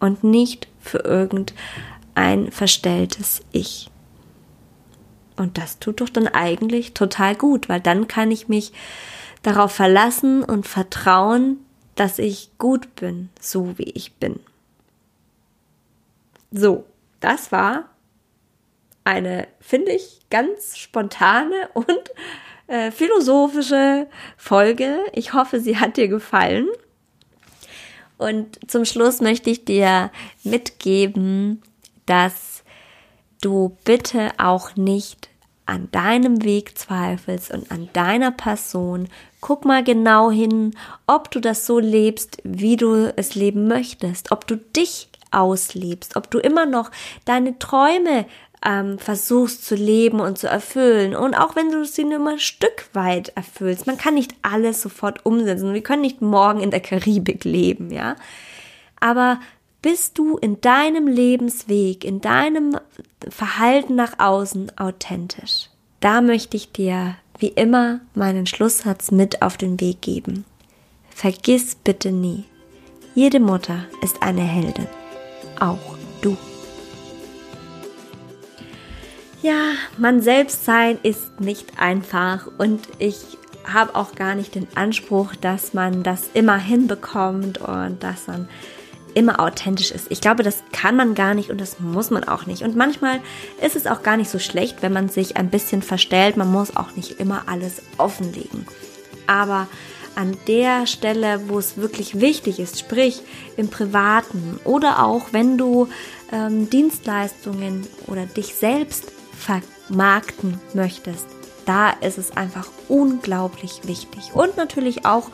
Und 0.00 0.24
nicht 0.24 0.66
für 0.80 0.98
irgendein 0.98 2.50
verstelltes 2.50 3.42
Ich. 3.52 3.92
Und 5.36 5.56
das 5.56 5.78
tut 5.78 6.00
doch 6.00 6.08
dann 6.08 6.26
eigentlich 6.26 6.94
total 6.94 7.36
gut, 7.36 7.68
weil 7.68 7.80
dann 7.80 8.08
kann 8.08 8.32
ich 8.32 8.48
mich 8.48 8.72
darauf 9.44 9.70
verlassen 9.70 10.42
und 10.42 10.66
vertrauen, 10.66 11.58
dass 11.94 12.18
ich 12.18 12.50
gut 12.58 12.96
bin, 12.96 13.28
so 13.38 13.78
wie 13.78 13.90
ich 13.90 14.14
bin. 14.14 14.40
So, 16.50 16.86
das 17.20 17.52
war 17.52 17.84
eine, 19.06 19.46
finde 19.60 19.92
ich, 19.92 20.20
ganz 20.30 20.76
spontane 20.76 21.68
und 21.74 22.10
äh, 22.66 22.90
philosophische 22.90 24.08
Folge. 24.36 24.98
Ich 25.12 25.32
hoffe, 25.32 25.60
sie 25.60 25.78
hat 25.78 25.96
dir 25.96 26.08
gefallen. 26.08 26.66
Und 28.18 28.58
zum 28.70 28.84
Schluss 28.84 29.20
möchte 29.20 29.50
ich 29.50 29.64
dir 29.64 30.10
mitgeben, 30.42 31.62
dass 32.06 32.64
du 33.40 33.76
bitte 33.84 34.30
auch 34.38 34.74
nicht 34.74 35.28
an 35.66 35.88
deinem 35.90 36.42
Weg 36.42 36.78
zweifelst 36.78 37.50
und 37.52 37.70
an 37.70 37.88
deiner 37.92 38.30
Person. 38.30 39.08
Guck 39.40 39.64
mal 39.64 39.84
genau 39.84 40.30
hin, 40.30 40.74
ob 41.06 41.30
du 41.30 41.40
das 41.40 41.66
so 41.66 41.78
lebst, 41.78 42.38
wie 42.44 42.76
du 42.76 43.12
es 43.16 43.34
leben 43.34 43.68
möchtest, 43.68 44.32
ob 44.32 44.46
du 44.46 44.56
dich 44.56 45.08
auslebst, 45.32 46.16
ob 46.16 46.30
du 46.30 46.38
immer 46.38 46.66
noch 46.66 46.90
deine 47.24 47.58
Träume 47.58 48.26
ähm, 48.64 48.98
versuchst 48.98 49.64
zu 49.64 49.74
leben 49.74 50.20
und 50.20 50.38
zu 50.38 50.48
erfüllen. 50.48 51.14
Und 51.14 51.34
auch 51.34 51.56
wenn 51.56 51.70
du 51.70 51.84
sie 51.84 52.04
nur 52.04 52.18
mal 52.18 52.34
ein 52.34 52.38
Stück 52.38 52.88
weit 52.92 53.30
erfüllst, 53.30 53.86
man 53.86 53.98
kann 53.98 54.14
nicht 54.14 54.34
alles 54.42 54.82
sofort 54.82 55.24
umsetzen. 55.26 55.74
Wir 55.74 55.82
können 55.82 56.02
nicht 56.02 56.22
morgen 56.22 56.60
in 56.60 56.70
der 56.70 56.80
Karibik 56.80 57.44
leben, 57.44 57.90
ja. 57.90 58.16
Aber 59.00 59.40
bist 59.82 60.18
du 60.18 60.36
in 60.36 60.60
deinem 60.60 61.06
Lebensweg, 61.06 62.04
in 62.04 62.20
deinem 62.20 62.76
Verhalten 63.28 63.94
nach 63.94 64.18
außen 64.18 64.78
authentisch? 64.78 65.70
Da 66.00 66.20
möchte 66.20 66.56
ich 66.56 66.72
dir 66.72 67.16
wie 67.38 67.48
immer 67.48 68.00
meinen 68.14 68.46
Schlusssatz 68.46 69.10
mit 69.10 69.42
auf 69.42 69.56
den 69.56 69.80
Weg 69.80 70.00
geben. 70.00 70.44
Vergiss 71.10 71.74
bitte 71.74 72.12
nie, 72.12 72.44
jede 73.14 73.40
Mutter 73.40 73.86
ist 74.02 74.22
eine 74.22 74.42
Heldin, 74.42 74.86
auch 75.58 75.96
du. 76.20 76.36
Ja, 79.42 79.72
man 79.98 80.22
selbst 80.22 80.64
sein 80.64 80.98
ist 81.02 81.40
nicht 81.40 81.78
einfach 81.78 82.48
und 82.58 82.80
ich 82.98 83.38
habe 83.64 83.94
auch 83.94 84.14
gar 84.14 84.34
nicht 84.34 84.54
den 84.54 84.68
Anspruch, 84.74 85.34
dass 85.34 85.74
man 85.74 86.02
das 86.02 86.30
immer 86.34 86.56
hinbekommt 86.56 87.58
und 87.58 88.02
dass 88.02 88.28
man 88.28 88.48
immer 89.14 89.40
authentisch 89.40 89.90
ist. 89.90 90.06
Ich 90.10 90.20
glaube, 90.20 90.42
das 90.42 90.62
kann 90.72 90.94
man 90.94 91.14
gar 91.14 91.34
nicht 91.34 91.50
und 91.50 91.60
das 91.60 91.80
muss 91.80 92.10
man 92.10 92.24
auch 92.24 92.46
nicht. 92.46 92.62
Und 92.62 92.76
manchmal 92.76 93.20
ist 93.62 93.74
es 93.74 93.86
auch 93.86 94.02
gar 94.02 94.16
nicht 94.16 94.30
so 94.30 94.38
schlecht, 94.38 94.82
wenn 94.82 94.92
man 94.92 95.08
sich 95.08 95.36
ein 95.36 95.48
bisschen 95.48 95.80
verstellt. 95.80 96.36
Man 96.36 96.52
muss 96.52 96.76
auch 96.76 96.94
nicht 96.96 97.18
immer 97.18 97.44
alles 97.46 97.82
offenlegen. 97.96 98.66
Aber 99.26 99.68
an 100.16 100.36
der 100.46 100.86
Stelle, 100.86 101.48
wo 101.48 101.58
es 101.58 101.76
wirklich 101.78 102.20
wichtig 102.20 102.58
ist, 102.58 102.78
sprich 102.78 103.22
im 103.56 103.68
Privaten 103.68 104.60
oder 104.64 105.02
auch 105.02 105.32
wenn 105.32 105.56
du 105.56 105.88
ähm, 106.30 106.68
Dienstleistungen 106.68 107.86
oder 108.06 108.26
dich 108.26 108.54
selbst 108.54 109.12
vermarkten 109.36 110.60
möchtest, 110.74 111.26
da 111.66 111.90
ist 111.90 112.18
es 112.18 112.36
einfach 112.36 112.68
unglaublich 112.88 113.80
wichtig. 113.84 114.30
Und 114.34 114.56
natürlich 114.56 115.04
auch, 115.04 115.30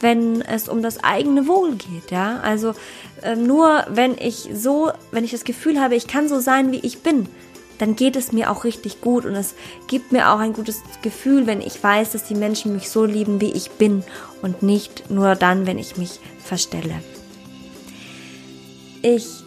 wenn 0.00 0.42
es 0.42 0.68
um 0.68 0.82
das 0.82 1.02
eigene 1.02 1.46
Wohl 1.46 1.74
geht, 1.76 2.10
ja. 2.10 2.40
Also 2.40 2.74
äh, 3.22 3.36
nur 3.36 3.84
wenn 3.88 4.16
ich 4.18 4.50
so, 4.54 4.92
wenn 5.10 5.24
ich 5.24 5.30
das 5.30 5.44
Gefühl 5.44 5.80
habe, 5.80 5.94
ich 5.96 6.06
kann 6.06 6.28
so 6.28 6.40
sein, 6.40 6.72
wie 6.72 6.80
ich 6.80 7.02
bin, 7.02 7.28
dann 7.78 7.94
geht 7.96 8.16
es 8.16 8.32
mir 8.32 8.50
auch 8.50 8.64
richtig 8.64 9.00
gut 9.00 9.24
und 9.24 9.34
es 9.34 9.54
gibt 9.86 10.12
mir 10.12 10.30
auch 10.30 10.40
ein 10.40 10.52
gutes 10.52 10.82
Gefühl, 11.02 11.46
wenn 11.46 11.60
ich 11.60 11.82
weiß, 11.82 12.12
dass 12.12 12.24
die 12.24 12.34
Menschen 12.34 12.74
mich 12.74 12.90
so 12.90 13.04
lieben, 13.04 13.40
wie 13.40 13.52
ich 13.52 13.70
bin 13.72 14.02
und 14.42 14.62
nicht 14.62 15.10
nur 15.10 15.36
dann, 15.36 15.66
wenn 15.66 15.78
ich 15.78 15.96
mich 15.96 16.18
verstelle. 16.44 17.00
Ich 19.02 19.44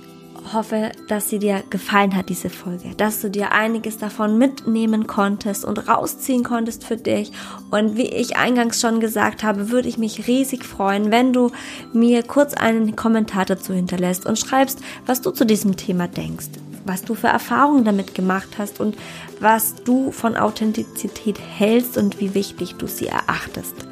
hoffe, 0.53 0.91
dass 1.07 1.29
sie 1.29 1.39
dir 1.39 1.63
gefallen 1.69 2.15
hat, 2.15 2.29
diese 2.29 2.49
Folge, 2.49 2.95
dass 2.97 3.21
du 3.21 3.29
dir 3.29 3.51
einiges 3.51 3.97
davon 3.97 4.37
mitnehmen 4.37 5.07
konntest 5.07 5.65
und 5.65 5.87
rausziehen 5.87 6.43
konntest 6.43 6.83
für 6.83 6.97
dich. 6.97 7.31
Und 7.69 7.97
wie 7.97 8.07
ich 8.07 8.37
eingangs 8.37 8.81
schon 8.81 8.99
gesagt 8.99 9.43
habe, 9.43 9.69
würde 9.69 9.87
ich 9.87 9.97
mich 9.97 10.27
riesig 10.27 10.65
freuen, 10.65 11.11
wenn 11.11 11.33
du 11.33 11.51
mir 11.93 12.23
kurz 12.23 12.53
einen 12.53 12.95
Kommentar 12.95 13.45
dazu 13.45 13.73
hinterlässt 13.73 14.25
und 14.25 14.39
schreibst, 14.39 14.79
was 15.05 15.21
du 15.21 15.31
zu 15.31 15.45
diesem 15.45 15.77
Thema 15.77 16.07
denkst, 16.07 16.49
was 16.85 17.03
du 17.03 17.13
für 17.15 17.27
Erfahrungen 17.27 17.85
damit 17.85 18.15
gemacht 18.15 18.49
hast 18.57 18.79
und 18.79 18.97
was 19.39 19.75
du 19.83 20.11
von 20.11 20.35
Authentizität 20.35 21.39
hältst 21.39 21.97
und 21.97 22.19
wie 22.19 22.33
wichtig 22.33 22.75
du 22.75 22.87
sie 22.87 23.07
erachtest 23.07 23.90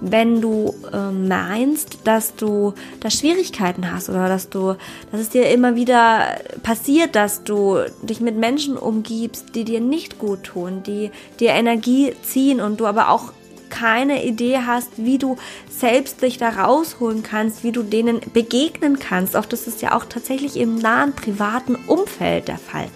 wenn 0.00 0.40
du 0.40 0.74
äh, 0.92 1.10
meinst, 1.10 1.98
dass 2.04 2.34
du 2.34 2.74
da 3.00 3.10
Schwierigkeiten 3.10 3.92
hast 3.92 4.08
oder 4.08 4.28
dass 4.28 4.48
du, 4.48 4.76
dass 5.12 5.20
es 5.20 5.28
dir 5.28 5.50
immer 5.50 5.76
wieder 5.76 6.38
passiert, 6.62 7.14
dass 7.14 7.44
du 7.44 7.78
dich 8.02 8.20
mit 8.20 8.36
Menschen 8.36 8.76
umgibst, 8.76 9.54
die 9.54 9.64
dir 9.64 9.80
nicht 9.80 10.18
gut 10.18 10.44
tun, 10.44 10.82
die 10.82 11.10
dir 11.38 11.50
Energie 11.50 12.14
ziehen 12.22 12.60
und 12.60 12.80
du 12.80 12.86
aber 12.86 13.10
auch 13.10 13.32
keine 13.68 14.24
Idee 14.24 14.58
hast, 14.66 14.90
wie 14.96 15.16
du 15.16 15.36
selbst 15.70 16.22
dich 16.22 16.38
da 16.38 16.48
rausholen 16.48 17.22
kannst, 17.22 17.62
wie 17.62 17.72
du 17.72 17.82
denen 17.82 18.20
begegnen 18.32 18.98
kannst. 18.98 19.36
Oft 19.36 19.52
ist 19.52 19.68
es 19.68 19.80
ja 19.80 19.96
auch 19.96 20.04
tatsächlich 20.04 20.56
im 20.56 20.74
nahen 20.76 21.14
privaten 21.14 21.76
Umfeld 21.86 22.48
der 22.48 22.58
Fall. 22.58 22.88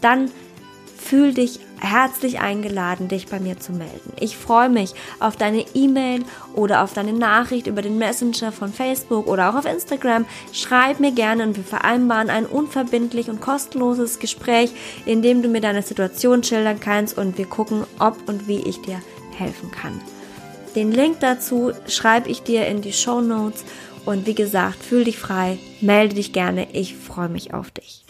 Dann 0.00 0.30
fühl 0.96 1.32
dich 1.32 1.60
herzlich 1.80 2.40
eingeladen, 2.40 3.08
dich 3.08 3.26
bei 3.26 3.40
mir 3.40 3.58
zu 3.58 3.72
melden. 3.72 4.12
Ich 4.20 4.36
freue 4.36 4.68
mich 4.68 4.92
auf 5.18 5.36
deine 5.36 5.64
E-Mail 5.74 6.24
oder 6.54 6.82
auf 6.82 6.92
deine 6.92 7.12
Nachricht 7.12 7.66
über 7.66 7.82
den 7.82 7.98
Messenger 7.98 8.52
von 8.52 8.72
Facebook 8.72 9.26
oder 9.26 9.50
auch 9.50 9.54
auf 9.54 9.64
Instagram. 9.64 10.26
Schreib 10.52 11.00
mir 11.00 11.12
gerne 11.12 11.44
und 11.44 11.56
wir 11.56 11.64
vereinbaren 11.64 12.30
ein 12.30 12.46
unverbindlich 12.46 13.28
und 13.28 13.40
kostenloses 13.40 14.18
Gespräch, 14.18 14.70
in 15.06 15.22
dem 15.22 15.42
du 15.42 15.48
mir 15.48 15.60
deine 15.60 15.82
Situation 15.82 16.44
schildern 16.44 16.80
kannst 16.80 17.16
und 17.16 17.38
wir 17.38 17.46
gucken, 17.46 17.84
ob 17.98 18.28
und 18.28 18.46
wie 18.46 18.60
ich 18.60 18.80
dir 18.82 19.00
helfen 19.36 19.70
kann. 19.70 20.00
Den 20.76 20.92
Link 20.92 21.18
dazu 21.20 21.72
schreibe 21.88 22.28
ich 22.28 22.42
dir 22.42 22.66
in 22.66 22.80
die 22.80 22.92
Show 22.92 23.20
Notes. 23.20 23.64
Und 24.06 24.26
wie 24.26 24.34
gesagt, 24.34 24.82
fühl 24.82 25.04
dich 25.04 25.18
frei, 25.18 25.58
melde 25.80 26.14
dich 26.14 26.32
gerne. 26.32 26.68
Ich 26.72 26.96
freue 26.96 27.28
mich 27.28 27.52
auf 27.52 27.70
dich. 27.70 28.04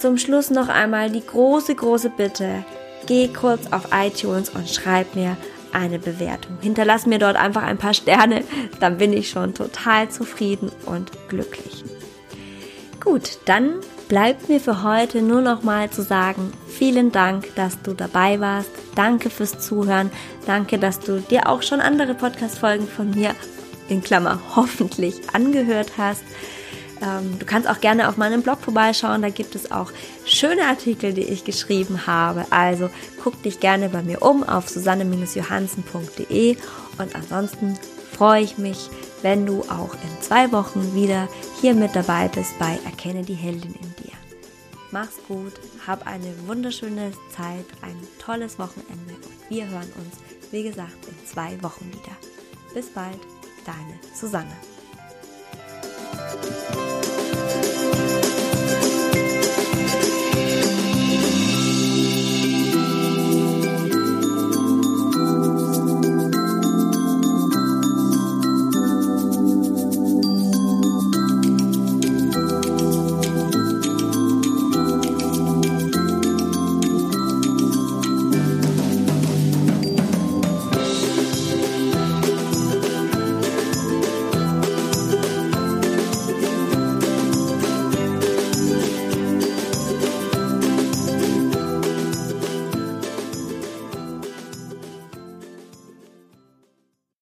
Zum 0.00 0.16
Schluss 0.16 0.48
noch 0.48 0.68
einmal 0.68 1.10
die 1.10 1.24
große, 1.24 1.74
große 1.74 2.08
Bitte. 2.08 2.64
Geh 3.06 3.28
kurz 3.28 3.70
auf 3.70 3.88
iTunes 3.92 4.48
und 4.48 4.70
schreib 4.70 5.14
mir 5.14 5.36
eine 5.72 5.98
Bewertung. 5.98 6.56
Hinterlass 6.62 7.04
mir 7.04 7.18
dort 7.18 7.36
einfach 7.36 7.62
ein 7.62 7.76
paar 7.76 7.92
Sterne, 7.92 8.42
dann 8.80 8.96
bin 8.96 9.12
ich 9.12 9.28
schon 9.28 9.52
total 9.52 10.08
zufrieden 10.08 10.72
und 10.86 11.10
glücklich. 11.28 11.84
Gut, 12.98 13.40
dann 13.44 13.74
bleibt 14.08 14.48
mir 14.48 14.58
für 14.58 14.82
heute 14.82 15.20
nur 15.20 15.42
noch 15.42 15.62
mal 15.64 15.90
zu 15.90 16.02
sagen, 16.02 16.50
vielen 16.66 17.12
Dank, 17.12 17.54
dass 17.54 17.82
du 17.82 17.92
dabei 17.92 18.40
warst. 18.40 18.70
Danke 18.94 19.28
fürs 19.28 19.58
Zuhören. 19.58 20.10
Danke, 20.46 20.78
dass 20.78 21.00
du 21.00 21.20
dir 21.20 21.46
auch 21.46 21.60
schon 21.62 21.80
andere 21.80 22.14
Podcast-Folgen 22.14 22.88
von 22.88 23.10
mir 23.10 23.34
in 23.90 24.02
Klammer 24.02 24.40
hoffentlich 24.56 25.16
angehört 25.34 25.92
hast. 25.98 26.24
Ähm, 27.02 27.38
du 27.38 27.46
kannst 27.46 27.68
auch 27.68 27.80
gerne 27.80 28.08
auf 28.08 28.16
meinem 28.16 28.42
Blog 28.42 28.60
vorbeischauen, 28.60 29.22
da 29.22 29.30
gibt 29.30 29.54
es 29.54 29.72
auch 29.72 29.90
schöne 30.24 30.66
Artikel, 30.66 31.12
die 31.12 31.22
ich 31.22 31.44
geschrieben 31.44 32.06
habe. 32.06 32.44
Also 32.50 32.90
guck 33.22 33.42
dich 33.42 33.60
gerne 33.60 33.88
bei 33.88 34.02
mir 34.02 34.22
um 34.22 34.42
auf 34.42 34.68
susanne-johansen.de 34.68 36.56
und 36.98 37.14
ansonsten 37.14 37.78
freue 38.12 38.42
ich 38.42 38.58
mich, 38.58 38.90
wenn 39.22 39.46
du 39.46 39.62
auch 39.62 39.94
in 39.94 40.22
zwei 40.22 40.52
Wochen 40.52 40.94
wieder 40.94 41.28
hier 41.60 41.74
mit 41.74 41.96
dabei 41.96 42.28
bist 42.28 42.58
bei 42.58 42.78
Erkenne 42.84 43.22
die 43.22 43.34
Heldin 43.34 43.74
in 43.74 44.04
dir. 44.04 44.12
Mach's 44.90 45.18
gut, 45.28 45.52
hab 45.86 46.06
eine 46.06 46.34
wunderschöne 46.46 47.12
Zeit, 47.34 47.66
ein 47.82 47.96
tolles 48.18 48.58
Wochenende 48.58 49.14
und 49.14 49.50
wir 49.50 49.68
hören 49.68 49.92
uns, 49.96 50.16
wie 50.50 50.64
gesagt, 50.64 51.06
in 51.06 51.26
zwei 51.26 51.62
Wochen 51.62 51.86
wieder. 51.88 52.16
Bis 52.74 52.88
bald, 52.88 53.18
deine 53.64 53.98
Susanne. 54.14 54.56